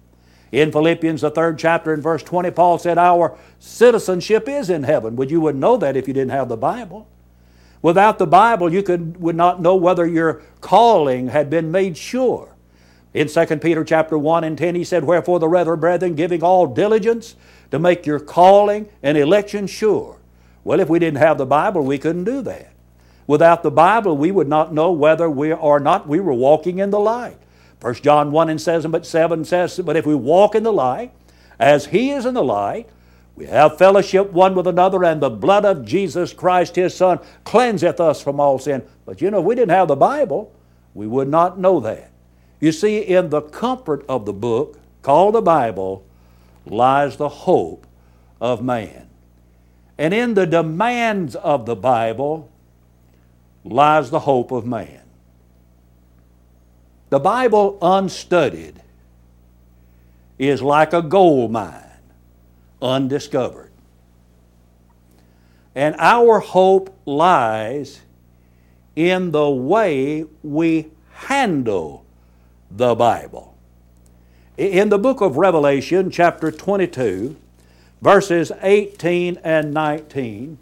In 0.51 0.71
Philippians, 0.71 1.21
the 1.21 1.31
third 1.31 1.57
chapter, 1.59 1.93
in 1.93 2.01
verse 2.01 2.23
20, 2.23 2.51
Paul 2.51 2.77
said, 2.77 2.97
Our 2.97 3.37
citizenship 3.59 4.47
is 4.47 4.69
in 4.69 4.83
heaven. 4.83 5.15
But 5.15 5.29
you 5.29 5.41
wouldn't 5.41 5.61
know 5.61 5.77
that 5.77 5.97
if 5.97 6.07
you 6.07 6.13
didn't 6.13 6.31
have 6.31 6.49
the 6.49 6.57
Bible. 6.57 7.07
Without 7.81 8.19
the 8.19 8.27
Bible, 8.27 8.71
you 8.71 8.81
could, 8.81 9.19
would 9.19 9.35
not 9.35 9.61
know 9.61 9.75
whether 9.75 10.07
your 10.07 10.41
calling 10.61 11.27
had 11.27 11.49
been 11.49 11.71
made 11.71 11.97
sure. 11.97 12.55
In 13.13 13.27
2 13.27 13.45
Peter 13.57 13.83
chapter 13.83 14.17
1 14.17 14.43
and 14.43 14.57
10, 14.57 14.75
he 14.75 14.83
said, 14.83 15.03
Wherefore 15.03 15.39
the 15.39 15.47
rather, 15.47 15.75
brethren, 15.75 16.15
giving 16.15 16.43
all 16.43 16.67
diligence 16.67 17.35
to 17.71 17.79
make 17.79 18.05
your 18.05 18.19
calling 18.19 18.89
and 19.03 19.17
election 19.17 19.67
sure. 19.67 20.17
Well, 20.63 20.79
if 20.79 20.89
we 20.89 20.99
didn't 20.99 21.19
have 21.19 21.37
the 21.37 21.45
Bible, 21.45 21.81
we 21.83 21.97
couldn't 21.97 22.23
do 22.23 22.41
that. 22.41 22.74
Without 23.27 23.63
the 23.63 23.71
Bible, 23.71 24.15
we 24.15 24.31
would 24.31 24.47
not 24.47 24.73
know 24.73 24.91
whether 24.91 25.29
we 25.29 25.51
or 25.51 25.79
not 25.79 26.07
we 26.07 26.19
were 26.19 26.33
walking 26.33 26.79
in 26.79 26.91
the 26.91 26.99
light. 26.99 27.37
1 27.81 27.95
John 27.95 28.31
1 28.31 28.49
and 28.49 28.61
says, 28.61 28.85
but 28.85 29.05
7 29.05 29.45
says, 29.45 29.79
But 29.83 29.97
if 29.97 30.05
we 30.05 30.15
walk 30.15 30.55
in 30.55 30.63
the 30.63 30.73
light, 30.73 31.11
as 31.59 31.87
He 31.87 32.11
is 32.11 32.25
in 32.25 32.33
the 32.33 32.43
light, 32.43 32.89
we 33.35 33.47
have 33.47 33.77
fellowship 33.77 34.31
one 34.31 34.55
with 34.55 34.67
another, 34.67 35.03
and 35.03 35.21
the 35.21 35.29
blood 35.29 35.65
of 35.65 35.85
Jesus 35.85 36.33
Christ, 36.33 36.75
His 36.75 36.95
Son, 36.95 37.19
cleanseth 37.43 37.99
us 37.99 38.21
from 38.21 38.39
all 38.39 38.59
sin. 38.59 38.83
But 39.05 39.21
you 39.21 39.29
know, 39.29 39.39
if 39.39 39.45
we 39.45 39.55
didn't 39.55 39.71
have 39.71 39.89
the 39.89 39.95
Bible, 39.95 40.53
we 40.93 41.05
would 41.05 41.27
not 41.27 41.59
know 41.59 41.79
that. 41.81 42.11
You 42.59 42.71
see, 42.71 42.99
in 42.99 43.29
the 43.29 43.41
comfort 43.41 44.05
of 44.07 44.25
the 44.25 44.33
book, 44.33 44.79
called 45.01 45.35
the 45.35 45.41
Bible, 45.41 46.05
lies 46.65 47.17
the 47.17 47.29
hope 47.29 47.85
of 48.39 48.63
man. 48.63 49.09
And 49.97 50.13
in 50.13 50.33
the 50.33 50.47
demands 50.47 51.35
of 51.35 51.65
the 51.65 51.75
Bible 51.75 52.49
lies 53.65 54.11
the 54.11 54.19
hope 54.19 54.51
of 54.51 54.65
man. 54.65 55.01
The 57.09 57.19
Bible 57.19 57.77
unstudied 57.81 58.81
is 60.37 60.61
like 60.61 60.93
a 60.93 61.01
gold 61.01 61.51
mine, 61.51 61.83
undiscovered. 62.81 63.71
And 65.73 65.95
our 65.97 66.39
hope 66.39 66.97
lies 67.05 68.01
in 68.95 69.31
the 69.31 69.49
way 69.49 70.25
we 70.43 70.91
handle 71.11 72.05
the 72.71 72.95
Bible. 72.95 73.57
In 74.57 74.89
the 74.89 74.97
book 74.97 75.19
of 75.19 75.35
Revelation, 75.35 76.09
chapter 76.09 76.51
22, 76.51 77.35
verses 78.01 78.51
18 78.61 79.39
and 79.43 79.73
19, 79.73 80.57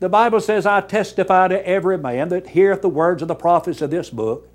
the 0.00 0.08
Bible 0.08 0.40
says, 0.40 0.66
I 0.66 0.80
testify 0.80 1.48
to 1.48 1.66
every 1.66 1.98
man 1.98 2.30
that 2.30 2.48
heareth 2.48 2.82
the 2.82 2.88
words 2.88 3.20
of 3.22 3.28
the 3.28 3.34
prophets 3.34 3.82
of 3.82 3.90
this 3.90 4.10
book. 4.10 4.48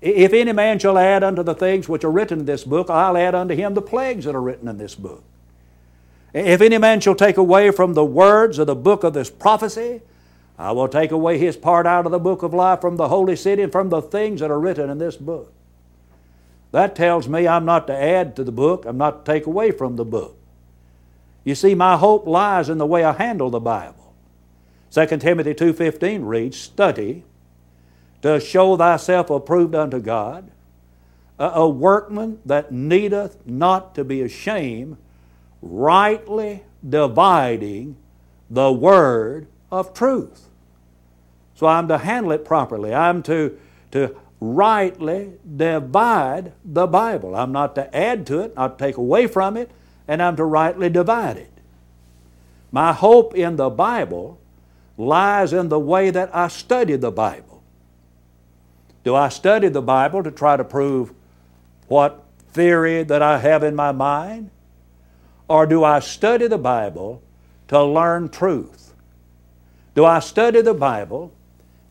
If 0.00 0.32
any 0.32 0.52
man 0.52 0.78
shall 0.78 0.98
add 0.98 1.24
unto 1.24 1.42
the 1.42 1.54
things 1.54 1.88
which 1.88 2.04
are 2.04 2.10
written 2.10 2.40
in 2.40 2.46
this 2.46 2.64
book, 2.64 2.90
I'll 2.90 3.16
add 3.16 3.34
unto 3.34 3.54
him 3.54 3.74
the 3.74 3.82
plagues 3.82 4.24
that 4.24 4.34
are 4.34 4.42
written 4.42 4.68
in 4.68 4.76
this 4.76 4.94
book. 4.94 5.22
If 6.34 6.60
any 6.60 6.78
man 6.78 7.00
shall 7.00 7.14
take 7.14 7.38
away 7.38 7.70
from 7.70 7.94
the 7.94 8.04
words 8.04 8.58
of 8.58 8.66
the 8.66 8.74
book 8.74 9.04
of 9.04 9.14
this 9.14 9.30
prophecy, 9.30 10.02
I 10.58 10.72
will 10.72 10.88
take 10.88 11.12
away 11.12 11.38
his 11.38 11.56
part 11.56 11.86
out 11.86 12.04
of 12.04 12.12
the 12.12 12.18
book 12.18 12.42
of 12.42 12.52
life 12.52 12.80
from 12.80 12.96
the 12.96 13.08
holy 13.08 13.36
city 13.36 13.62
and 13.62 13.72
from 13.72 13.88
the 13.88 14.02
things 14.02 14.40
that 14.40 14.50
are 14.50 14.60
written 14.60 14.90
in 14.90 14.98
this 14.98 15.16
book. 15.16 15.52
That 16.72 16.96
tells 16.96 17.28
me 17.28 17.46
I'm 17.46 17.64
not 17.64 17.86
to 17.86 17.94
add 17.94 18.36
to 18.36 18.44
the 18.44 18.52
book, 18.52 18.84
I'm 18.84 18.98
not 18.98 19.24
to 19.24 19.32
take 19.32 19.46
away 19.46 19.70
from 19.70 19.96
the 19.96 20.04
book. 20.04 20.36
You 21.44 21.54
see, 21.54 21.74
my 21.74 21.96
hope 21.96 22.26
lies 22.26 22.68
in 22.68 22.78
the 22.78 22.86
way 22.86 23.04
I 23.04 23.12
handle 23.12 23.50
the 23.50 23.60
Bible. 23.60 24.05
2 24.96 25.18
Timothy 25.18 25.52
2.15 25.52 26.26
reads, 26.26 26.56
Study 26.56 27.22
to 28.22 28.40
show 28.40 28.78
thyself 28.78 29.28
approved 29.28 29.74
unto 29.74 30.00
God, 30.00 30.50
a, 31.38 31.68
workman 31.68 32.38
that 32.46 32.72
needeth 32.72 33.46
not 33.46 33.94
to 33.96 34.04
be 34.04 34.22
ashamed, 34.22 34.96
rightly 35.60 36.62
dividing 36.88 37.96
the 38.48 38.72
word 38.72 39.48
of 39.70 39.92
truth. 39.92 40.48
So 41.54 41.66
I'm 41.66 41.88
to 41.88 41.98
handle 41.98 42.32
it 42.32 42.46
properly. 42.46 42.94
I'm 42.94 43.22
to, 43.24 43.58
to 43.90 44.16
rightly 44.40 45.32
divide 45.58 46.54
the 46.64 46.86
Bible. 46.86 47.36
I'm 47.36 47.52
not 47.52 47.74
to 47.74 47.94
add 47.94 48.26
to 48.28 48.40
it, 48.40 48.56
not 48.56 48.78
to 48.78 48.84
take 48.86 48.96
away 48.96 49.26
from 49.26 49.58
it, 49.58 49.70
and 50.08 50.22
I'm 50.22 50.36
to 50.36 50.44
rightly 50.44 50.88
divide 50.88 51.36
it. 51.36 51.52
My 52.72 52.94
hope 52.94 53.34
in 53.34 53.56
the 53.56 53.68
Bible 53.68 54.40
lies 54.96 55.52
in 55.52 55.68
the 55.68 55.78
way 55.78 56.10
that 56.10 56.34
I 56.34 56.48
study 56.48 56.96
the 56.96 57.10
Bible. 57.10 57.62
Do 59.04 59.14
I 59.14 59.28
study 59.28 59.68
the 59.68 59.82
Bible 59.82 60.22
to 60.22 60.30
try 60.30 60.56
to 60.56 60.64
prove 60.64 61.12
what 61.88 62.24
theory 62.50 63.04
that 63.04 63.22
I 63.22 63.38
have 63.38 63.62
in 63.62 63.76
my 63.76 63.92
mind? 63.92 64.50
Or 65.48 65.64
do 65.64 65.84
I 65.84 66.00
study 66.00 66.48
the 66.48 66.58
Bible 66.58 67.22
to 67.68 67.82
learn 67.84 68.28
truth? 68.28 68.94
Do 69.94 70.04
I 70.04 70.18
study 70.18 70.60
the 70.60 70.74
Bible 70.74 71.32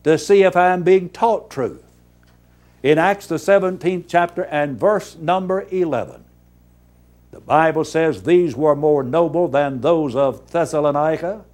to 0.04 0.18
see 0.18 0.42
if 0.42 0.56
I 0.56 0.72
am 0.72 0.82
being 0.82 1.08
taught 1.08 1.50
truth? 1.50 1.82
In 2.82 2.98
Acts 2.98 3.26
the 3.26 3.36
17th 3.36 4.04
chapter 4.06 4.44
and 4.44 4.78
verse 4.78 5.16
number 5.16 5.66
11, 5.70 6.22
the 7.30 7.40
Bible 7.40 7.84
says, 7.84 8.24
These 8.24 8.54
were 8.54 8.76
more 8.76 9.02
noble 9.02 9.48
than 9.48 9.80
those 9.80 10.14
of 10.14 10.50
Thessalonica 10.50 11.45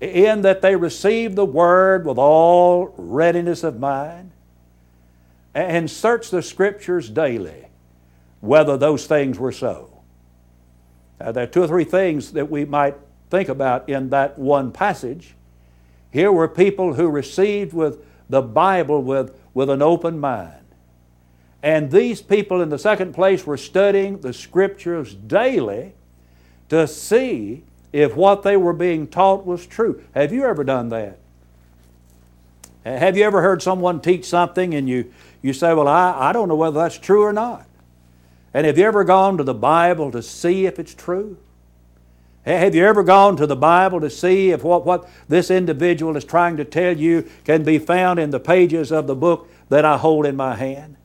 in 0.00 0.42
that 0.42 0.62
they 0.62 0.76
received 0.76 1.36
the 1.36 1.44
word 1.44 2.06
with 2.06 2.18
all 2.18 2.94
readiness 2.96 3.64
of 3.64 3.78
mind 3.78 4.30
and 5.54 5.90
search 5.90 6.30
the 6.30 6.42
scriptures 6.42 7.08
daily 7.08 7.66
whether 8.40 8.76
those 8.76 9.06
things 9.06 9.38
were 9.38 9.52
so. 9.52 9.90
Now, 11.18 11.32
there 11.32 11.44
are 11.44 11.48
two 11.48 11.62
or 11.62 11.66
three 11.66 11.84
things 11.84 12.32
that 12.32 12.50
we 12.50 12.64
might 12.64 12.94
think 13.30 13.48
about 13.48 13.88
in 13.88 14.10
that 14.10 14.38
one 14.38 14.70
passage. 14.70 15.34
Here 16.10 16.30
were 16.30 16.48
people 16.48 16.94
who 16.94 17.08
received 17.08 17.72
with 17.72 18.04
the 18.28 18.42
Bible 18.42 19.02
with, 19.02 19.34
with 19.54 19.70
an 19.70 19.82
open 19.82 20.18
mind. 20.18 20.52
And 21.62 21.90
these 21.90 22.20
people, 22.20 22.60
in 22.60 22.68
the 22.68 22.78
second 22.78 23.14
place, 23.14 23.46
were 23.46 23.56
studying 23.56 24.20
the 24.20 24.32
Scriptures 24.32 25.14
daily 25.14 25.94
to 26.68 26.86
see 26.86 27.64
if 27.96 28.14
what 28.14 28.42
they 28.42 28.58
were 28.58 28.74
being 28.74 29.06
taught 29.06 29.46
was 29.46 29.66
true. 29.66 30.02
Have 30.14 30.30
you 30.30 30.44
ever 30.44 30.64
done 30.64 30.90
that? 30.90 31.18
Have 32.84 33.16
you 33.16 33.24
ever 33.24 33.40
heard 33.40 33.62
someone 33.62 34.00
teach 34.00 34.26
something 34.26 34.74
and 34.74 34.86
you, 34.86 35.12
you 35.40 35.54
say, 35.54 35.72
Well, 35.72 35.88
I, 35.88 36.28
I 36.28 36.32
don't 36.32 36.48
know 36.48 36.56
whether 36.56 36.78
that's 36.78 36.98
true 36.98 37.22
or 37.22 37.32
not? 37.32 37.66
And 38.52 38.66
have 38.66 38.76
you 38.76 38.84
ever 38.84 39.02
gone 39.02 39.38
to 39.38 39.44
the 39.44 39.54
Bible 39.54 40.12
to 40.12 40.22
see 40.22 40.66
if 40.66 40.78
it's 40.78 40.94
true? 40.94 41.38
Have 42.44 42.74
you 42.74 42.84
ever 42.84 43.02
gone 43.02 43.36
to 43.38 43.46
the 43.46 43.56
Bible 43.56 44.00
to 44.00 44.10
see 44.10 44.50
if 44.50 44.62
what, 44.62 44.84
what 44.84 45.08
this 45.26 45.50
individual 45.50 46.16
is 46.16 46.24
trying 46.24 46.58
to 46.58 46.64
tell 46.64 46.96
you 46.96 47.28
can 47.44 47.64
be 47.64 47.78
found 47.78 48.20
in 48.20 48.30
the 48.30 48.38
pages 48.38 48.92
of 48.92 49.06
the 49.06 49.16
book 49.16 49.48
that 49.70 49.84
I 49.86 49.96
hold 49.96 50.26
in 50.26 50.36
my 50.36 50.54
hand? 50.54 50.96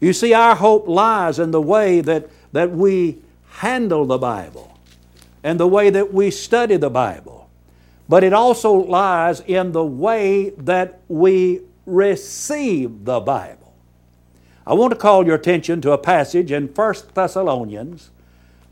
You 0.00 0.12
see, 0.12 0.34
our 0.34 0.56
hope 0.56 0.86
lies 0.86 1.38
in 1.38 1.52
the 1.52 1.62
way 1.62 2.00
that, 2.00 2.28
that 2.52 2.72
we 2.72 3.18
handle 3.48 4.04
the 4.04 4.18
Bible 4.18 4.69
and 5.42 5.58
the 5.58 5.66
way 5.66 5.90
that 5.90 6.12
we 6.12 6.30
study 6.30 6.76
the 6.76 6.90
Bible. 6.90 7.48
But 8.08 8.24
it 8.24 8.32
also 8.32 8.72
lies 8.72 9.40
in 9.40 9.72
the 9.72 9.84
way 9.84 10.50
that 10.50 11.00
we 11.08 11.62
receive 11.86 13.04
the 13.04 13.20
Bible. 13.20 13.72
I 14.66 14.74
want 14.74 14.92
to 14.92 14.98
call 14.98 15.26
your 15.26 15.36
attention 15.36 15.80
to 15.82 15.92
a 15.92 15.98
passage 15.98 16.52
in 16.52 16.68
1 16.68 16.94
Thessalonians, 17.14 18.10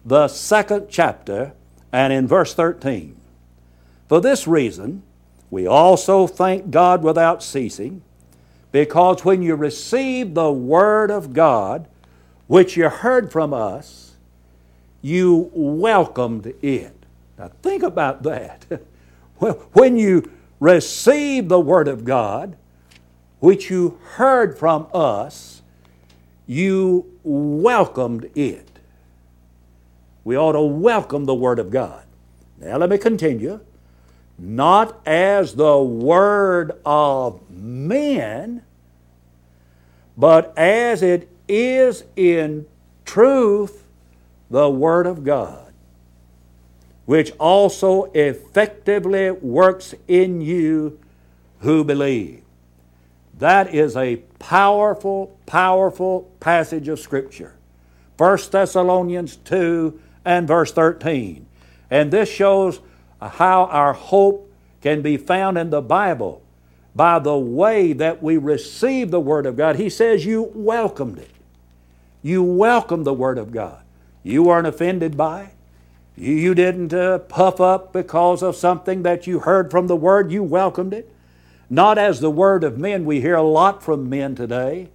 the 0.04 0.28
second 0.28 0.88
chapter, 0.88 1.52
and 1.92 2.12
in 2.12 2.26
verse 2.26 2.54
13. 2.54 3.16
For 4.08 4.20
this 4.20 4.46
reason, 4.46 5.02
we 5.50 5.66
also 5.66 6.26
thank 6.26 6.70
God 6.70 7.02
without 7.02 7.42
ceasing, 7.42 8.02
because 8.70 9.24
when 9.24 9.42
you 9.42 9.54
received 9.54 10.34
the 10.34 10.52
Word 10.52 11.10
of 11.10 11.32
God, 11.32 11.88
which 12.46 12.76
you 12.76 12.88
heard 12.88 13.32
from 13.32 13.54
us, 13.54 14.07
you 15.02 15.50
welcomed 15.52 16.46
it. 16.62 16.94
Now 17.38 17.50
think 17.62 17.82
about 17.82 18.22
that. 18.24 18.66
Well, 19.40 19.54
when 19.72 19.96
you 19.96 20.28
received 20.58 21.48
the 21.48 21.60
Word 21.60 21.86
of 21.86 22.04
God, 22.04 22.56
which 23.38 23.70
you 23.70 24.00
heard 24.14 24.58
from 24.58 24.88
us, 24.92 25.62
you 26.44 27.06
welcomed 27.22 28.30
it. 28.34 28.68
We 30.24 30.36
ought 30.36 30.52
to 30.52 30.62
welcome 30.62 31.24
the 31.24 31.36
Word 31.36 31.60
of 31.60 31.70
God. 31.70 32.02
Now 32.58 32.78
let 32.78 32.90
me 32.90 32.98
continue. 32.98 33.60
Not 34.38 35.00
as 35.06 35.54
the 35.54 35.78
Word 35.78 36.72
of 36.84 37.48
men, 37.48 38.62
but 40.16 40.52
as 40.56 41.02
it 41.02 41.28
is 41.48 42.02
in 42.16 42.66
truth 43.04 43.77
the 44.50 44.70
Word 44.70 45.06
of 45.06 45.24
God, 45.24 45.72
which 47.06 47.32
also 47.38 48.04
effectively 48.12 49.30
works 49.30 49.94
in 50.06 50.40
you 50.40 50.98
who 51.60 51.84
believe. 51.84 52.42
That 53.38 53.72
is 53.72 53.96
a 53.96 54.16
powerful, 54.38 55.36
powerful 55.46 56.30
passage 56.40 56.88
of 56.88 56.98
Scripture. 56.98 57.54
1 58.16 58.38
Thessalonians 58.50 59.36
2 59.36 60.00
and 60.24 60.48
verse 60.48 60.72
13. 60.72 61.46
And 61.90 62.10
this 62.10 62.28
shows 62.30 62.80
how 63.20 63.64
our 63.66 63.92
hope 63.92 64.50
can 64.80 65.02
be 65.02 65.16
found 65.16 65.56
in 65.56 65.70
the 65.70 65.80
Bible 65.80 66.42
by 66.94 67.18
the 67.18 67.36
way 67.36 67.92
that 67.92 68.22
we 68.22 68.36
receive 68.36 69.10
the 69.10 69.20
Word 69.20 69.46
of 69.46 69.56
God. 69.56 69.76
He 69.76 69.88
says 69.88 70.26
you 70.26 70.50
welcomed 70.54 71.18
it. 71.18 71.30
You 72.22 72.42
welcomed 72.42 73.06
the 73.06 73.14
Word 73.14 73.38
of 73.38 73.52
God. 73.52 73.82
You 74.28 74.42
weren't 74.42 74.66
offended 74.66 75.16
by. 75.16 75.52
You 76.14 76.54
didn't 76.54 76.92
uh, 76.92 77.18
puff 77.20 77.62
up 77.62 77.94
because 77.94 78.42
of 78.42 78.56
something 78.56 79.02
that 79.02 79.26
you 79.26 79.40
heard 79.40 79.70
from 79.70 79.86
the 79.86 79.96
Word. 79.96 80.30
You 80.30 80.42
welcomed 80.42 80.92
it. 80.92 81.10
Not 81.70 81.96
as 81.96 82.20
the 82.20 82.30
Word 82.30 82.62
of 82.62 82.76
men. 82.76 83.06
We 83.06 83.22
hear 83.22 83.36
a 83.36 83.42
lot 83.42 83.82
from 83.82 84.10
men 84.10 84.34
today. 84.34 84.90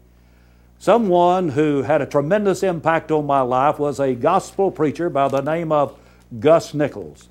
Someone 0.78 1.50
who 1.50 1.82
had 1.82 2.00
a 2.00 2.06
tremendous 2.06 2.62
impact 2.62 3.10
on 3.10 3.26
my 3.26 3.42
life 3.42 3.80
was 3.80 4.00
a 4.00 4.14
gospel 4.14 4.70
preacher 4.70 5.10
by 5.10 5.30
the 5.30 5.42
name 5.42 5.72
of 5.72 5.98
Gus 6.40 6.76
Nichols. 6.76 7.28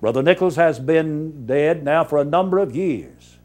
Brother 0.00 0.24
Nichols 0.24 0.56
has 0.56 0.80
been 0.80 1.46
dead 1.46 1.84
now 1.84 2.02
for 2.02 2.18
a 2.18 2.24
number 2.24 2.58
of 2.58 2.74
years, 2.74 3.36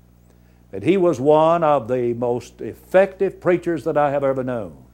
but 0.72 0.82
he 0.82 0.98
was 0.98 1.20
one 1.20 1.64
of 1.64 1.88
the 1.88 2.16
most 2.16 2.62
effective 2.62 3.40
preachers 3.40 3.84
that 3.84 3.96
I 3.96 4.10
have 4.10 4.24
ever 4.24 4.44
known. 4.44 4.86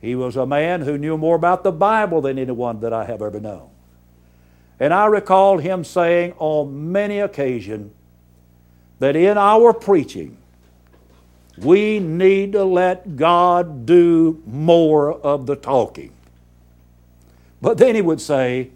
He 0.00 0.14
was 0.14 0.36
a 0.36 0.46
man 0.46 0.82
who 0.82 0.96
knew 0.96 1.16
more 1.16 1.36
about 1.36 1.64
the 1.64 1.72
Bible 1.72 2.20
than 2.20 2.38
anyone 2.38 2.80
that 2.80 2.92
I 2.92 3.04
have 3.04 3.20
ever 3.20 3.40
known. 3.40 3.70
And 4.80 4.94
I 4.94 5.06
recall 5.06 5.58
him 5.58 5.82
saying 5.82 6.34
on 6.38 6.92
many 6.92 7.18
occasions 7.18 7.92
that 9.00 9.16
in 9.16 9.36
our 9.36 9.72
preaching, 9.72 10.36
we 11.56 11.98
need 11.98 12.52
to 12.52 12.64
let 12.64 13.16
God 13.16 13.86
do 13.86 14.40
more 14.46 15.12
of 15.12 15.46
the 15.46 15.56
talking. 15.56 16.12
But 17.60 17.78
then 17.78 17.96
he 17.96 18.02
would 18.02 18.20
say, 18.20 18.70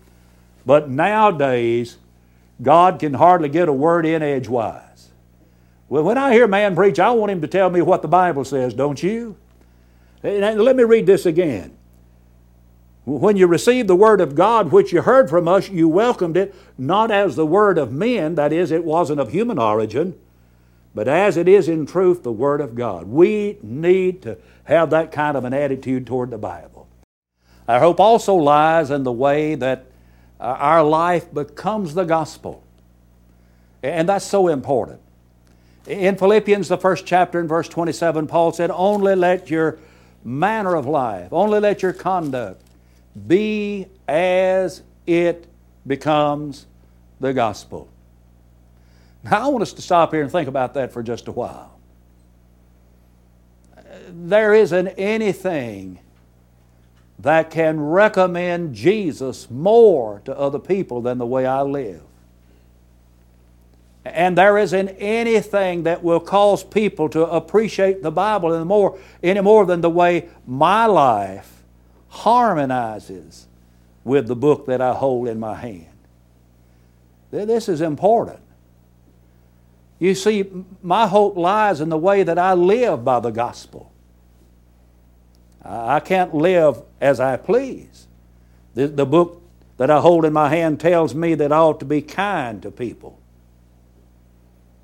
but 0.67 0.91
nowadays, 0.91 1.99
God 2.61 2.99
can 2.99 3.15
hardly 3.15 3.49
get 3.49 3.69
a 3.69 3.73
word 3.73 4.07
in 4.07 4.23
edgewise. 4.23 5.11
Well, 5.89 6.03
when 6.03 6.19
I 6.19 6.33
hear 6.33 6.49
man 6.49 6.75
preach, 6.75 6.99
I 6.99 7.11
want 7.11 7.31
him 7.31 7.41
to 7.43 7.49
tell 7.49 7.71
me 7.71 7.83
what 7.83 8.03
the 8.03 8.09
Bible 8.09 8.45
says, 8.45 8.75
don't 8.75 9.01
you? 9.03 9.37
And 10.23 10.61
let 10.61 10.77
me 10.77 10.85
read 10.85 11.07
this 11.07 11.27
again. 11.27 11.77
When 13.05 13.37
you 13.37 13.49
received 13.49 13.89
the 13.89 13.97
Word 13.97 14.21
of 14.21 14.37
God, 14.37 14.71
which 14.71 14.93
you 14.93 15.03
heard 15.03 15.29
from 15.29 15.49
us, 15.49 15.69
you 15.69 15.89
welcomed 15.89 16.37
it, 16.37 16.55
not 16.79 17.11
as 17.11 17.35
the 17.35 17.47
Word 17.47 17.77
of 17.77 17.93
men, 17.93 18.37
that 18.37 18.53
is, 18.53 18.71
it 18.71 18.85
wasn't 18.85 19.19
of 19.19 19.33
human 19.33 19.59
origin, 19.59 20.17
but 20.95 21.09
as 21.09 21.37
it 21.37 21.49
is 21.49 21.69
in 21.69 21.85
truth 21.85 22.23
the 22.23 22.31
Word 22.31 22.61
of 22.61 22.77
God. 22.77 23.09
We 23.09 23.59
need 23.61 24.23
to 24.23 24.39
have 24.65 24.91
that 24.91 25.11
kind 25.11 25.37
of 25.37 25.45
an 25.45 25.53
attitude 25.53 26.07
toward 26.07 26.31
the 26.31 26.39
Bible. 26.39 26.87
Our 27.67 27.81
hope 27.81 27.99
also 27.99 28.35
lies 28.37 28.91
in 28.91 29.03
the 29.03 29.13
way 29.13 29.57
that 29.57 29.87
uh, 30.39 30.45
our 30.45 30.85
life 30.85 31.33
becomes 31.33 31.95
the 31.95 32.05
gospel. 32.05 32.63
And 33.83 34.09
that's 34.09 34.25
so 34.25 34.47
important. 34.47 35.01
In 35.89 36.17
Philippians, 36.17 36.69
the 36.69 36.79
first 36.79 37.05
chapter, 37.07 37.41
in 37.41 37.49
verse 37.49 37.69
27, 37.69 38.29
Paul 38.29 38.53
said, 38.53 38.71
Only 38.71 39.17
let 39.17 39.51
your 39.51 39.79
manner 40.25 40.75
of 40.75 40.87
life, 40.87 41.33
only 41.33 41.61
let 41.61 41.83
your 41.83 41.93
conduct 41.93 42.63
be 43.27 43.87
as 44.09 44.83
it 45.07 45.47
becomes 45.87 46.67
the 47.21 47.33
gospel. 47.33 47.89
Now, 49.25 49.47
I 49.47 49.49
want 49.49 49.63
us 49.63 49.73
to 49.75 49.83
stop 49.83 50.13
here 50.13 50.23
and 50.23 50.31
think 50.31 50.49
about 50.49 50.75
that 50.75 50.93
for 50.93 51.03
just 51.03 51.29
a 51.29 51.33
while. 51.33 51.79
There 54.09 54.55
isn't 54.55 54.89
anything 54.89 55.99
that 57.19 57.51
can 57.51 57.81
recommend 57.81 58.75
Jesus 58.75 59.49
more 59.51 60.21
to 60.25 60.37
other 60.37 60.59
people 60.59 61.01
than 61.01 61.19
the 61.19 61.27
way 61.27 61.47
I 61.47 61.63
live. 61.63 62.03
And 64.05 64.37
there 64.37 64.59
isn't 64.59 64.89
anything 64.89 65.85
that 65.85 66.03
will 66.03 66.21
cause 66.21 66.65
people 66.65 67.09
to 67.11 67.25
appreciate 67.25 68.03
the 68.03 68.11
Bible 68.11 68.53
any 68.53 68.65
more, 68.65 68.99
any 69.23 69.41
more 69.41 69.65
than 69.65 69.81
the 69.81 69.91
way 69.91 70.29
my 70.47 70.87
life 70.87 71.63
harmonizes 72.09 73.47
with 74.05 74.27
the 74.27 74.35
book 74.35 74.67
that 74.67 74.81
I 74.81 74.93
hold 74.93 75.29
in 75.29 75.39
my 75.39 75.55
hand. 75.55 75.87
This 77.31 77.69
is 77.69 77.81
important. 77.81 78.41
You 80.01 80.17
see, 80.17 80.51
my 80.83 81.07
hope 81.07 81.37
lies 81.37 81.81
in 81.81 81.89
the 81.89 81.97
way 81.97 82.25
that 82.25 82.39
I 82.39 82.55
live 82.55 83.05
by 83.05 83.21
the 83.21 83.31
gospel. 83.31 83.93
I 85.65 86.01
can't 86.01 86.35
live 86.35 86.83
as 87.01 87.21
I 87.21 87.37
please. 87.37 88.09
The, 88.75 88.89
the 88.89 89.07
book 89.07 89.41
that 89.77 89.91
I 89.91 90.01
hold 90.01 90.25
in 90.25 90.33
my 90.33 90.49
hand 90.49 90.81
tells 90.81 91.15
me 91.15 91.37
that 91.37 91.53
I 91.53 91.59
ought 91.59 91.79
to 91.81 91.87
be 91.87 92.03
kind 92.03 92.61
to 92.63 92.71
people. 92.73 93.19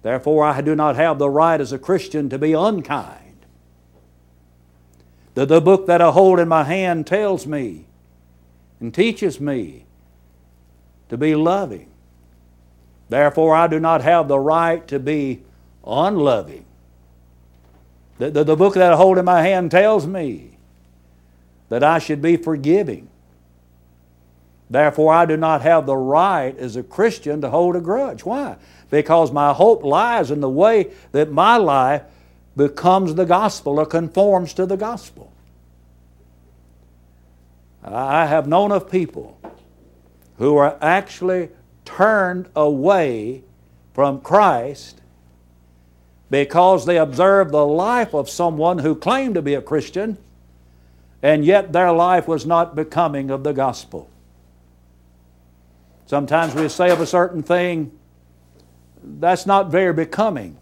Therefore, 0.02 0.44
I 0.44 0.60
do 0.60 0.74
not 0.74 0.96
have 0.96 1.18
the 1.18 1.30
right 1.30 1.60
as 1.60 1.72
a 1.72 1.78
Christian 1.78 2.28
to 2.28 2.38
be 2.38 2.52
unkind. 2.52 3.46
The, 5.34 5.46
the 5.46 5.60
book 5.60 5.86
that 5.86 6.00
I 6.00 6.10
hold 6.10 6.40
in 6.40 6.48
my 6.48 6.64
hand 6.64 7.06
tells 7.06 7.46
me 7.46 7.86
and 8.80 8.94
teaches 8.94 9.40
me 9.40 9.84
to 11.08 11.16
be 11.16 11.34
loving. 11.34 11.88
Therefore, 13.08 13.54
I 13.54 13.66
do 13.66 13.80
not 13.80 14.02
have 14.02 14.28
the 14.28 14.38
right 14.38 14.86
to 14.88 14.98
be 14.98 15.42
unloving. 15.86 16.64
The, 18.18 18.30
the, 18.30 18.44
the, 18.44 18.56
book 18.56 18.74
that 18.74 18.92
I 18.92 18.96
hold 18.96 19.16
in 19.18 19.24
my 19.24 19.42
hand 19.42 19.70
tells 19.70 20.06
me 20.06 20.58
that 21.68 21.84
I 21.84 21.98
should 21.98 22.20
be 22.20 22.36
forgiving. 22.36 23.08
Therefore, 24.70 25.14
I 25.14 25.24
do 25.24 25.36
not 25.36 25.62
have 25.62 25.86
the 25.86 25.96
right 25.96 26.56
as 26.58 26.76
a 26.76 26.82
Christian 26.82 27.40
to 27.40 27.50
hold 27.50 27.76
a 27.76 27.80
grudge. 27.80 28.24
Why? 28.24 28.56
Because 28.90 29.32
my 29.32 29.52
hope 29.52 29.82
lies 29.82 30.30
in 30.30 30.40
the 30.40 30.48
way 30.48 30.90
that 31.12 31.30
my 31.30 31.56
life 31.56 32.02
becomes 32.56 33.14
the 33.14 33.24
gospel 33.24 33.78
or 33.78 33.86
conforms 33.86 34.52
to 34.54 34.66
the 34.66 34.76
gospel. 34.76 35.32
I 37.82 38.26
have 38.26 38.46
known 38.46 38.72
of 38.72 38.90
people 38.90 39.38
who 40.36 40.56
are 40.56 40.76
actually 40.82 41.48
turned 41.84 42.48
away 42.54 43.42
from 43.94 44.20
Christ 44.20 45.00
because 46.30 46.84
they 46.84 46.98
observed 46.98 47.52
the 47.52 47.66
life 47.66 48.14
of 48.14 48.28
someone 48.28 48.78
who 48.78 48.94
claimed 48.94 49.34
to 49.36 49.42
be 49.42 49.54
a 49.54 49.62
Christian 49.62 50.18
and 51.22 51.44
yet 51.44 51.72
their 51.72 51.92
life 51.92 52.28
was 52.28 52.46
not 52.46 52.76
becoming 52.76 53.30
of 53.30 53.42
the 53.42 53.52
gospel. 53.52 54.10
Sometimes 56.08 56.54
we 56.54 56.68
say 56.70 56.90
of 56.90 57.00
a 57.00 57.06
certain 57.06 57.42
thing, 57.42 57.92
that's 59.04 59.44
not 59.44 59.70
very 59.70 59.92
becoming. 59.92 60.56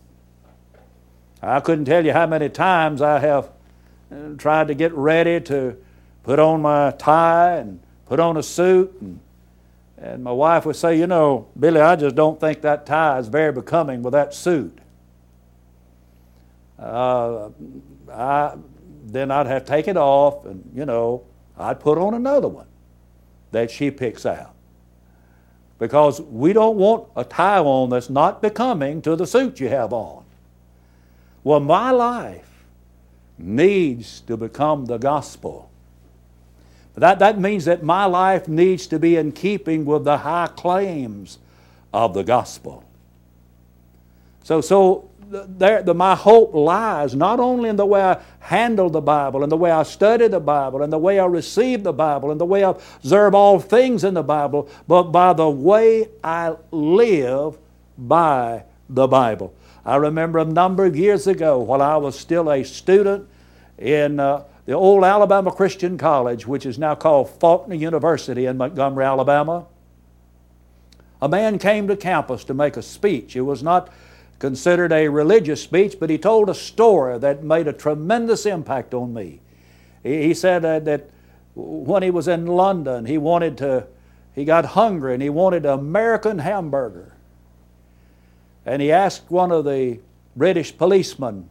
I 1.40 1.61
couldn't 1.61 1.85
tell 1.85 2.04
you 2.04 2.12
how 2.12 2.26
many 2.26 2.48
times 2.48 3.00
I 3.00 3.20
have 3.20 3.50
uh, 4.11 4.35
tried 4.37 4.66
to 4.68 4.74
get 4.74 4.92
ready 4.92 5.40
to 5.42 5.76
put 6.24 6.40
on 6.40 6.62
my 6.62 6.90
tie 6.90 7.59
and 7.59 7.80
put 8.06 8.18
on 8.18 8.37
a 8.37 8.42
suit 8.42 8.94
and 9.00 9.20
and 9.98 10.22
my 10.22 10.32
wife 10.32 10.66
would 10.66 10.76
say, 10.76 10.98
You 10.98 11.06
know, 11.06 11.48
Billy, 11.59 11.80
I 11.80 11.96
just 11.96 12.16
don't 12.16 12.38
think 12.38 12.62
that 12.62 12.85
tie 12.85 13.18
is 13.18 13.28
very 13.28 13.52
becoming 13.52 14.02
with 14.02 14.12
that 14.12 14.35
suit. 14.35 14.78
Uh, 16.78 17.50
I, 18.12 18.56
then 19.04 19.30
I'd 19.30 19.46
have 19.46 19.64
to 19.64 19.68
take 19.68 19.88
it 19.88 19.96
off 19.96 20.44
and, 20.44 20.70
you 20.74 20.85
know, 20.85 21.24
I'd 21.56 21.80
put 21.80 21.96
on 21.96 22.12
another 22.12 22.48
one 22.48 22.66
that 23.52 23.70
she 23.70 23.90
picks 23.90 24.26
out. 24.26 24.56
Because 25.78 26.20
we 26.20 26.52
don't 26.52 26.76
want 26.76 27.08
a 27.16 27.24
tie 27.24 27.58
on 27.58 27.90
that's 27.90 28.08
not 28.08 28.40
becoming 28.40 29.02
to 29.02 29.14
the 29.14 29.26
suit 29.26 29.60
you 29.60 29.68
have 29.68 29.92
on. 29.92 30.24
Well, 31.44 31.60
my 31.60 31.90
life 31.90 32.64
needs 33.38 34.20
to 34.22 34.36
become 34.36 34.86
the 34.86 34.98
gospel. 34.98 35.70
That, 36.94 37.18
that 37.18 37.38
means 37.38 37.66
that 37.66 37.82
my 37.82 38.06
life 38.06 38.48
needs 38.48 38.86
to 38.86 38.98
be 38.98 39.16
in 39.16 39.32
keeping 39.32 39.84
with 39.84 40.04
the 40.04 40.18
high 40.18 40.48
claims 40.48 41.38
of 41.92 42.14
the 42.14 42.24
gospel. 42.24 42.84
So, 44.44 44.62
so 44.62 45.10
there, 45.28 45.82
the, 45.82 45.94
my 45.94 46.14
hope 46.14 46.54
lies 46.54 47.14
not 47.14 47.40
only 47.40 47.68
in 47.68 47.76
the 47.76 47.86
way 47.86 48.02
I 48.02 48.20
handle 48.38 48.90
the 48.90 49.00
Bible, 49.00 49.42
and 49.42 49.50
the 49.50 49.56
way 49.56 49.70
I 49.70 49.82
study 49.82 50.28
the 50.28 50.40
Bible, 50.40 50.82
and 50.82 50.92
the 50.92 50.98
way 50.98 51.18
I 51.18 51.26
receive 51.26 51.82
the 51.82 51.92
Bible, 51.92 52.30
and 52.30 52.40
the 52.40 52.44
way 52.44 52.64
I 52.64 52.70
observe 52.70 53.34
all 53.34 53.58
things 53.58 54.04
in 54.04 54.14
the 54.14 54.22
Bible, 54.22 54.68
but 54.86 55.04
by 55.04 55.32
the 55.32 55.48
way 55.48 56.08
I 56.22 56.56
live 56.70 57.58
by 57.98 58.64
the 58.88 59.06
Bible. 59.06 59.54
I 59.84 59.96
remember 59.96 60.38
a 60.38 60.44
number 60.44 60.84
of 60.84 60.96
years 60.96 61.26
ago 61.26 61.58
while 61.58 61.82
I 61.82 61.96
was 61.96 62.18
still 62.18 62.50
a 62.50 62.64
student 62.64 63.28
in 63.78 64.18
uh, 64.18 64.44
the 64.64 64.72
old 64.72 65.04
Alabama 65.04 65.52
Christian 65.52 65.96
College, 65.96 66.46
which 66.46 66.66
is 66.66 66.78
now 66.78 66.94
called 66.94 67.30
Faulkner 67.30 67.76
University 67.76 68.46
in 68.46 68.56
Montgomery, 68.56 69.04
Alabama. 69.04 69.66
A 71.22 71.28
man 71.28 71.58
came 71.58 71.88
to 71.88 71.96
campus 71.96 72.44
to 72.44 72.54
make 72.54 72.76
a 72.76 72.82
speech. 72.82 73.36
It 73.36 73.42
was 73.42 73.62
not 73.62 73.90
considered 74.38 74.92
a 74.92 75.09
religious 75.09 75.62
speech, 75.62 75.96
but 75.99 76.11
he 76.11 76.18
told 76.18 76.49
a 76.49 76.55
story 76.55 77.18
that 77.18 77.42
made 77.42 77.66
a 77.66 77.72
tremendous 77.72 78.46
impact 78.46 78.92
on 78.92 79.14
me. 79.14 79.40
He, 80.03 80.35
said 80.35 80.62
that 80.62 81.11
when 81.55 82.03
he 82.03 82.11
was 82.11 82.29
in 82.29 82.46
London, 82.46 83.07
he 83.07 83.18
wanted 83.18 83.59
to, 83.59 83.87
he 84.35 84.44
got 84.44 84.64
hungry 84.64 85.14
and 85.14 85.22
he 85.22 85.31
wanted 85.31 85.64
an 85.64 85.79
American 85.79 86.38
hamburger. 86.38 87.14
And 88.64 88.83
he 88.83 88.92
asked 88.92 89.31
one 89.31 89.51
of 89.51 89.64
the 89.64 90.01
British 90.37 90.77
policemen 90.77 91.51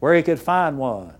where 0.00 0.14
he 0.14 0.22
could 0.22 0.40
find 0.40 0.78
one. 0.78 1.12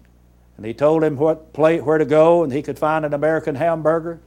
And 0.56 0.64
he 0.64 0.72
told 0.72 1.04
him 1.04 1.16
what 1.16 1.52
plate, 1.52 1.84
where 1.84 1.98
to 1.98 2.04
go, 2.04 2.42
and 2.42 2.52
he 2.52 2.62
could 2.62 2.78
find 2.78 3.04
an 3.04 3.12
American 3.12 3.56
hamburger. 3.56 4.20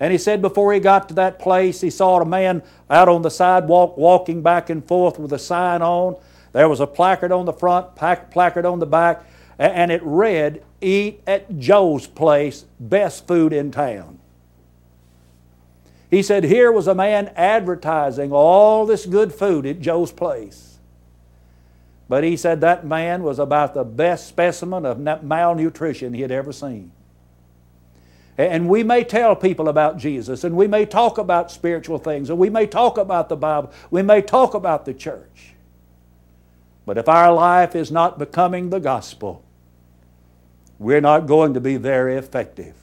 And 0.00 0.12
he 0.12 0.18
said 0.18 0.40
before 0.40 0.72
he 0.72 0.80
got 0.80 1.08
to 1.08 1.14
that 1.14 1.38
place, 1.38 1.80
he 1.80 1.90
saw 1.90 2.20
a 2.20 2.24
man 2.24 2.62
out 2.88 3.08
on 3.08 3.22
the 3.22 3.30
sidewalk 3.30 3.96
walking 3.96 4.42
back 4.42 4.70
and 4.70 4.86
forth 4.86 5.18
with 5.18 5.32
a 5.32 5.38
sign 5.38 5.82
on. 5.82 6.16
There 6.52 6.68
was 6.68 6.80
a 6.80 6.86
placard 6.86 7.32
on 7.32 7.46
the 7.46 7.52
front, 7.52 7.96
placard 7.96 8.64
on 8.64 8.78
the 8.78 8.86
back, 8.86 9.24
and 9.58 9.90
it 9.90 10.02
read, 10.04 10.62
Eat 10.80 11.20
at 11.26 11.58
Joe's 11.58 12.06
place, 12.06 12.64
best 12.78 13.26
food 13.26 13.52
in 13.52 13.72
town. 13.72 14.18
He 16.10 16.22
said, 16.22 16.44
Here 16.44 16.70
was 16.70 16.86
a 16.86 16.94
man 16.94 17.32
advertising 17.36 18.32
all 18.32 18.86
this 18.86 19.04
good 19.04 19.34
food 19.34 19.66
at 19.66 19.80
Joe's 19.80 20.12
place. 20.12 20.78
But 22.08 22.24
he 22.24 22.36
said 22.36 22.62
that 22.62 22.86
man 22.86 23.22
was 23.22 23.38
about 23.38 23.74
the 23.74 23.84
best 23.84 24.26
specimen 24.26 24.86
of 24.86 24.98
malnutrition 24.98 26.14
he 26.14 26.22
had 26.22 26.30
ever 26.30 26.52
seen. 26.52 26.90
And 28.38 28.68
we 28.68 28.84
may 28.84 29.02
tell 29.02 29.34
people 29.34 29.68
about 29.68 29.98
Jesus, 29.98 30.44
and 30.44 30.56
we 30.56 30.68
may 30.68 30.86
talk 30.86 31.18
about 31.18 31.50
spiritual 31.50 31.98
things, 31.98 32.30
and 32.30 32.38
we 32.38 32.48
may 32.48 32.68
talk 32.68 32.96
about 32.96 33.28
the 33.28 33.36
Bible, 33.36 33.72
we 33.90 34.00
may 34.00 34.22
talk 34.22 34.54
about 34.54 34.84
the 34.84 34.94
church. 34.94 35.54
But 36.86 36.98
if 36.98 37.08
our 37.08 37.32
life 37.32 37.74
is 37.74 37.90
not 37.90 38.16
becoming 38.16 38.70
the 38.70 38.78
gospel, 38.78 39.44
we're 40.78 41.00
not 41.00 41.26
going 41.26 41.54
to 41.54 41.60
be 41.60 41.76
very 41.78 42.14
effective. 42.14 42.76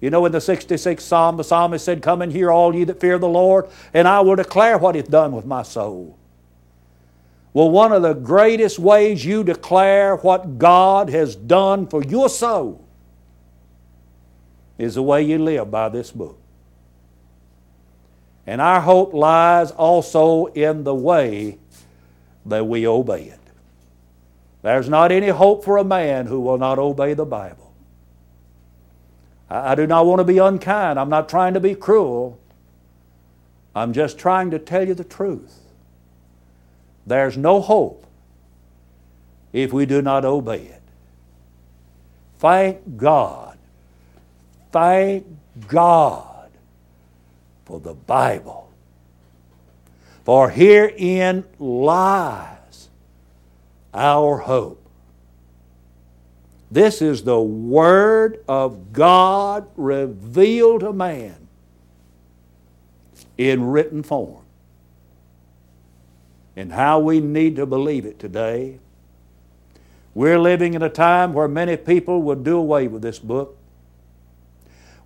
You 0.00 0.10
know, 0.10 0.26
in 0.26 0.32
the 0.32 0.38
66th 0.38 1.00
Psalm, 1.00 1.36
the 1.36 1.44
psalmist 1.44 1.84
said, 1.84 2.02
Come 2.02 2.20
and 2.20 2.32
hear, 2.32 2.50
all 2.50 2.74
ye 2.74 2.82
that 2.82 3.00
fear 3.00 3.18
the 3.18 3.28
Lord, 3.28 3.68
and 3.94 4.08
I 4.08 4.20
will 4.20 4.36
declare 4.36 4.76
what 4.76 4.96
He's 4.96 5.04
done 5.04 5.32
with 5.32 5.46
my 5.46 5.62
soul. 5.62 6.18
Well, 7.54 7.70
one 7.70 7.92
of 7.92 8.02
the 8.02 8.12
greatest 8.12 8.80
ways 8.80 9.24
you 9.24 9.44
declare 9.44 10.16
what 10.16 10.58
God 10.58 11.10
has 11.10 11.36
done 11.36 11.86
for 11.86 12.02
your 12.02 12.28
soul 12.28 12.85
is 14.78 14.94
the 14.94 15.02
way 15.02 15.22
you 15.22 15.38
live 15.38 15.70
by 15.70 15.88
this 15.88 16.10
book. 16.10 16.38
And 18.46 18.60
our 18.60 18.80
hope 18.80 19.12
lies 19.12 19.70
also 19.72 20.46
in 20.46 20.84
the 20.84 20.94
way 20.94 21.58
that 22.44 22.66
we 22.66 22.86
obey 22.86 23.24
it. 23.24 23.40
There's 24.62 24.88
not 24.88 25.12
any 25.12 25.28
hope 25.28 25.64
for 25.64 25.78
a 25.78 25.84
man 25.84 26.26
who 26.26 26.40
will 26.40 26.58
not 26.58 26.78
obey 26.78 27.14
the 27.14 27.24
Bible. 27.24 27.72
I, 29.50 29.72
I 29.72 29.74
do 29.74 29.86
not 29.86 30.06
want 30.06 30.20
to 30.20 30.24
be 30.24 30.38
unkind. 30.38 30.98
I'm 30.98 31.08
not 31.08 31.28
trying 31.28 31.54
to 31.54 31.60
be 31.60 31.74
cruel. 31.74 32.38
I'm 33.74 33.92
just 33.92 34.18
trying 34.18 34.50
to 34.52 34.58
tell 34.58 34.86
you 34.86 34.94
the 34.94 35.04
truth. 35.04 35.60
There's 37.06 37.36
no 37.36 37.60
hope 37.60 38.06
if 39.52 39.72
we 39.72 39.86
do 39.86 40.02
not 40.02 40.24
obey 40.24 40.62
it. 40.62 40.82
Thank 42.38 42.96
God 42.96 43.55
Thank 44.72 45.26
God 45.68 46.50
for 47.64 47.80
the 47.80 47.94
Bible. 47.94 48.70
For 50.24 50.50
herein 50.50 51.44
lies 51.58 52.88
our 53.94 54.38
hope. 54.38 54.82
This 56.70 57.00
is 57.00 57.22
the 57.22 57.40
Word 57.40 58.42
of 58.48 58.92
God 58.92 59.68
revealed 59.76 60.80
to 60.80 60.92
man 60.92 61.46
in 63.38 63.64
written 63.64 64.02
form. 64.02 64.42
And 66.56 66.72
how 66.72 66.98
we 66.98 67.20
need 67.20 67.56
to 67.56 67.66
believe 67.66 68.04
it 68.04 68.18
today. 68.18 68.80
We're 70.14 70.38
living 70.38 70.74
in 70.74 70.82
a 70.82 70.88
time 70.88 71.34
where 71.34 71.46
many 71.46 71.76
people 71.76 72.22
would 72.22 72.42
do 72.42 72.56
away 72.56 72.88
with 72.88 73.02
this 73.02 73.18
book. 73.18 73.58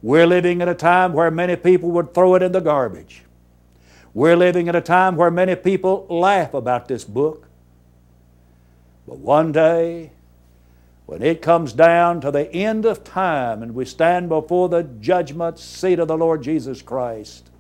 We're 0.03 0.27
living 0.27 0.61
in 0.61 0.69
a 0.69 0.75
time 0.75 1.13
where 1.13 1.31
many 1.31 1.57
people 1.57 1.91
would 1.91 2.15
throw 2.15 2.35
it 2.35 2.43
in 2.43 2.53
the 2.53 2.61
garbage. 2.61 3.23
We're 4.15 4.37
living 4.37 4.67
in 4.67 4.75
a 4.75 4.81
time 4.81 5.17
where 5.17 5.31
many 5.31 5.55
people 5.55 6.07
laugh 6.09 6.55
about 6.55 6.89
this 6.89 7.05
book. 7.05 7.49
But 9.07 9.19
one 9.19 9.53
day, 9.53 10.11
when 11.07 11.23
it 11.23 11.43
comes 11.43 11.73
down 11.73 12.21
to 12.23 12.31
the 12.31 12.53
end 12.53 12.87
of 12.87 13.05
time 13.05 13.63
and 13.63 13.75
we 13.75 13.85
stand 13.85 14.29
before 14.29 14.69
the 14.69 14.85
judgment 14.85 15.59
seat 15.59 15.99
of 15.99 16.09
the 16.09 16.17
Lord 16.17 16.43
Jesus 16.43 16.83
Christ, 16.83 17.51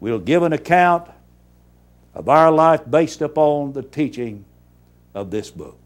we'll 0.00 0.18
give 0.18 0.42
an 0.42 0.52
account 0.52 1.08
of 2.14 2.28
our 2.28 2.50
life 2.50 2.82
based 2.88 3.22
upon 3.22 3.72
the 3.72 3.82
teaching 3.82 4.44
of 5.14 5.30
this 5.30 5.50
book. 5.50 5.78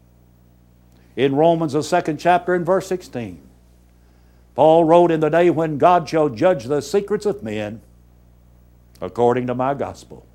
In 1.15 1.35
Romans, 1.35 1.73
the 1.73 1.83
second 1.83 2.17
chapter, 2.17 2.53
in 2.53 2.65
verse 2.65 2.87
16, 2.87 3.44
Paul 4.55 4.85
wrote, 4.85 5.11
In 5.11 5.19
the 5.19 5.29
day 5.29 5.49
when 5.49 5.77
God 5.77 6.07
shall 6.07 6.29
judge 6.29 6.65
the 6.65 6.81
secrets 6.81 7.25
of 7.25 7.43
men, 7.43 7.81
according 9.01 9.47
to 9.47 9.53
my 9.53 9.73
gospel, 9.73 10.25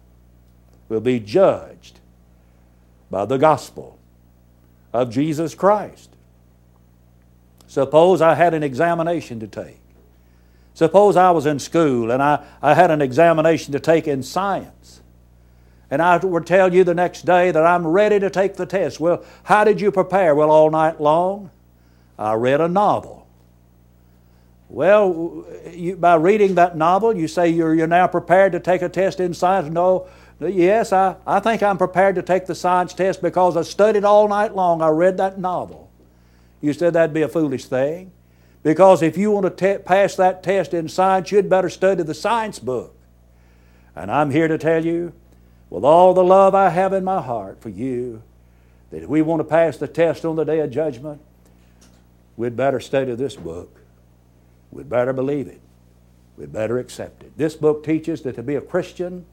will 0.88 1.00
be 1.00 1.18
judged 1.18 2.00
by 3.11 3.24
the 3.24 3.38
gospel 3.38 3.98
of 4.92 5.11
Jesus 5.11 5.54
Christ. 5.54 6.11
Suppose 7.66 8.20
I 8.20 8.35
had 8.35 8.52
an 8.52 8.62
examination 8.62 9.40
to 9.40 9.46
take. 9.46 9.78
Suppose 10.74 11.16
I 11.16 11.30
was 11.30 11.46
in 11.46 11.59
school 11.59 12.11
and 12.11 12.22
I, 12.22 12.44
I 12.61 12.74
had 12.74 12.90
an 12.90 13.00
examination 13.00 13.72
to 13.72 13.80
take 13.80 14.06
in 14.06 14.22
science. 14.22 15.00
And 15.90 16.00
I 16.00 16.18
would 16.18 16.46
tell 16.46 16.72
you 16.72 16.85
the 16.85 16.94
next 16.94 17.24
day 17.26 17.50
that 17.50 17.66
I'm 17.66 17.87
ready 17.87 18.20
to 18.20 18.30
take 18.30 18.56
the 18.56 18.66
test. 18.66 19.00
Well, 19.00 19.24
how 19.44 19.64
did 19.64 19.80
you 19.80 19.90
prepare? 19.90 20.35
Well, 20.35 20.50
all 20.50 20.70
night 20.70 21.00
long, 21.00 21.50
I 22.18 22.35
read 22.35 22.61
a 22.61 22.68
novel 22.68 23.19
Well, 24.70 25.44
you, 25.72 25.96
by 25.96 26.14
reading 26.14 26.54
that 26.54 26.76
novel, 26.76 27.16
you 27.16 27.26
say 27.26 27.48
you're, 27.48 27.74
you're 27.74 27.88
now 27.88 28.06
prepared 28.06 28.52
to 28.52 28.61
take 28.61 28.83
a 28.83 28.88
test 28.88 29.18
in 29.18 29.35
science. 29.35 29.68
No, 29.68 30.06
yes, 30.38 30.92
I, 30.92 31.16
I 31.26 31.40
think 31.40 31.61
I'm 31.61 31.76
prepared 31.76 32.14
to 32.14 32.22
take 32.22 32.46
the 32.46 32.54
science 32.54 32.94
test 32.94 33.20
because 33.20 33.56
I 33.56 33.62
studied 33.62 34.04
all 34.04 34.28
night 34.28 34.54
long. 34.54 34.80
I 34.80 34.88
read 34.88 35.16
that 35.16 35.40
novel. 35.40 35.90
You 36.61 36.72
said 36.72 36.92
that'd 36.92 37.12
be 37.12 37.22
a 37.22 37.28
foolish 37.28 37.64
thing. 37.64 38.12
Because 38.62 39.02
if 39.02 39.18
you 39.18 39.33
want 39.33 39.44
to 39.46 39.50
te- 39.50 39.83
pass 39.83 40.14
that 40.16 40.44
test 40.44 40.72
in 40.72 40.88
science, 40.88 41.33
you'd 41.33 41.48
better 41.48 41.68
study 41.68 42.04
the 42.04 42.14
science 42.14 42.61
book. 42.61 42.94
And 43.96 44.09
I'm 44.09 44.30
here 44.30 44.46
to 44.46 44.56
tell 44.56 44.85
you, 44.85 45.12
with 45.68 45.85
all 45.85 46.14
the 46.14 46.22
love 46.22 46.54
I 46.54 46.68
have 46.68 46.92
in 46.92 47.02
my 47.02 47.20
heart 47.20 47.61
for 47.61 47.70
you, 47.70 48.22
that 48.90 49.02
if 49.02 49.09
we 49.09 49.20
want 49.20 49.40
to 49.40 49.44
pass 49.44 49.78
the 49.78 49.88
test 49.88 50.24
on 50.24 50.37
the 50.37 50.44
day 50.44 50.61
of 50.61 50.70
judgment, 50.70 51.20
we'd 52.37 52.54
better 52.54 52.78
study 52.78 53.14
this 53.16 53.35
book. 53.35 53.80
We'd 54.70 54.88
better 54.88 55.12
believe 55.12 55.48
it. 55.48 55.61
We'd 56.37 56.52
better 56.52 56.78
accept 56.78 57.22
it. 57.22 57.37
This 57.37 57.54
book 57.54 57.85
teaches 57.85 58.22
that 58.22 58.37
to 58.37 58.42
be 58.42 58.54
a 58.54 58.61
Christian, 58.61 59.26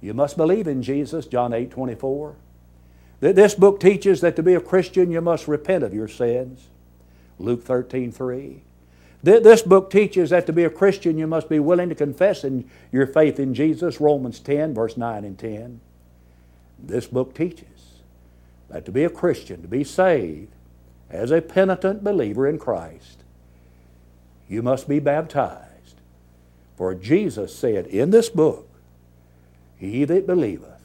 you 0.00 0.14
must 0.14 0.36
believe 0.36 0.66
in 0.66 0.82
Jesus, 0.82 1.26
John 1.26 1.52
8 1.52 1.70
24. 1.70 2.34
This 3.20 3.54
book 3.54 3.78
teaches 3.78 4.20
that 4.22 4.34
to 4.34 4.42
be 4.42 4.54
a 4.54 4.60
Christian, 4.60 5.12
you 5.12 5.20
must 5.20 5.46
repent 5.46 5.84
of 5.84 5.94
your 5.94 6.08
sins, 6.08 6.68
Luke 7.38 7.62
13 7.62 8.10
3. 8.10 8.62
This 9.22 9.62
book 9.62 9.90
teaches 9.90 10.30
that 10.30 10.46
to 10.46 10.52
be 10.52 10.64
a 10.64 10.70
Christian, 10.70 11.16
you 11.16 11.28
must 11.28 11.48
be 11.48 11.60
willing 11.60 11.88
to 11.90 11.94
confess 11.94 12.42
in 12.42 12.68
your 12.90 13.06
faith 13.06 13.38
in 13.38 13.54
Jesus, 13.54 14.00
Romans 14.00 14.40
10, 14.40 14.74
verse 14.74 14.96
9 14.96 15.24
and 15.24 15.38
10. 15.38 15.80
This 16.82 17.06
book 17.06 17.32
teaches 17.32 18.00
that 18.68 18.84
to 18.86 18.90
be 18.90 19.04
a 19.04 19.10
Christian, 19.10 19.62
to 19.62 19.68
be 19.68 19.84
saved 19.84 20.50
as 21.08 21.30
a 21.30 21.40
penitent 21.40 22.02
believer 22.02 22.48
in 22.48 22.58
Christ, 22.58 23.21
you 24.52 24.60
must 24.60 24.86
be 24.86 24.98
baptized. 24.98 25.96
For 26.76 26.94
Jesus 26.94 27.56
said 27.56 27.86
in 27.86 28.10
this 28.10 28.28
book, 28.28 28.68
He 29.78 30.04
that 30.04 30.26
believeth 30.26 30.82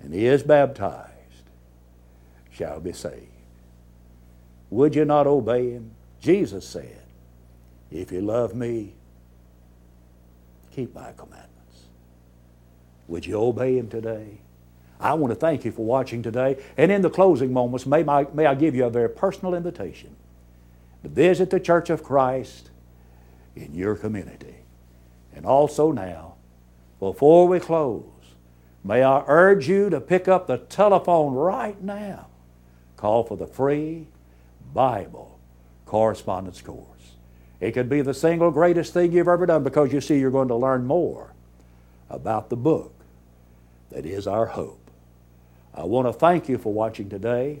and 0.00 0.12
is 0.12 0.42
baptized 0.42 1.08
shall 2.50 2.78
be 2.78 2.92
saved. 2.92 3.28
Would 4.68 4.94
you 4.94 5.06
not 5.06 5.26
obey 5.26 5.70
Him? 5.70 5.92
Jesus 6.20 6.68
said, 6.68 7.00
If 7.90 8.12
you 8.12 8.20
love 8.20 8.54
me, 8.54 8.92
keep 10.70 10.94
my 10.94 11.12
commandments. 11.12 11.86
Would 13.08 13.24
you 13.24 13.40
obey 13.40 13.78
Him 13.78 13.88
today? 13.88 14.42
I 15.00 15.14
want 15.14 15.32
to 15.32 15.34
thank 15.34 15.64
you 15.64 15.72
for 15.72 15.86
watching 15.86 16.22
today. 16.22 16.62
And 16.76 16.92
in 16.92 17.00
the 17.00 17.08
closing 17.08 17.54
moments, 17.54 17.86
may, 17.86 18.02
my, 18.02 18.26
may 18.34 18.44
I 18.44 18.54
give 18.54 18.74
you 18.74 18.84
a 18.84 18.90
very 18.90 19.08
personal 19.08 19.54
invitation 19.54 20.14
visit 21.02 21.50
the 21.50 21.60
Church 21.60 21.90
of 21.90 22.02
Christ 22.02 22.70
in 23.56 23.74
your 23.74 23.94
community. 23.94 24.56
And 25.34 25.46
also 25.46 25.92
now, 25.92 26.34
before 26.98 27.48
we 27.48 27.60
close, 27.60 28.04
may 28.84 29.02
I 29.02 29.24
urge 29.26 29.68
you 29.68 29.90
to 29.90 30.00
pick 30.00 30.28
up 30.28 30.46
the 30.46 30.58
telephone 30.58 31.34
right 31.34 31.80
now. 31.82 32.26
Call 32.96 33.24
for 33.24 33.36
the 33.36 33.46
free 33.46 34.06
Bible 34.74 35.38
correspondence 35.86 36.60
course. 36.60 36.86
It 37.60 37.72
could 37.72 37.88
be 37.88 38.02
the 38.02 38.14
single 38.14 38.50
greatest 38.50 38.92
thing 38.92 39.12
you've 39.12 39.28
ever 39.28 39.46
done 39.46 39.64
because 39.64 39.92
you 39.92 40.00
see 40.00 40.18
you're 40.18 40.30
going 40.30 40.48
to 40.48 40.56
learn 40.56 40.86
more 40.86 41.32
about 42.08 42.48
the 42.48 42.56
book 42.56 42.92
that 43.90 44.06
is 44.06 44.26
our 44.26 44.46
hope. 44.46 44.90
I 45.74 45.84
want 45.84 46.08
to 46.08 46.12
thank 46.12 46.48
you 46.48 46.58
for 46.58 46.72
watching 46.72 47.08
today. 47.08 47.60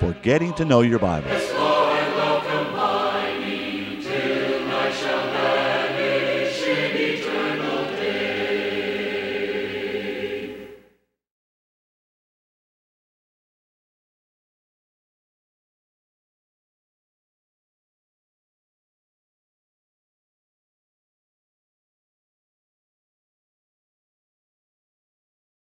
for 0.00 0.14
Getting 0.22 0.54
to 0.54 0.64
Know 0.64 0.80
Your 0.80 0.98
Bible. 0.98 1.59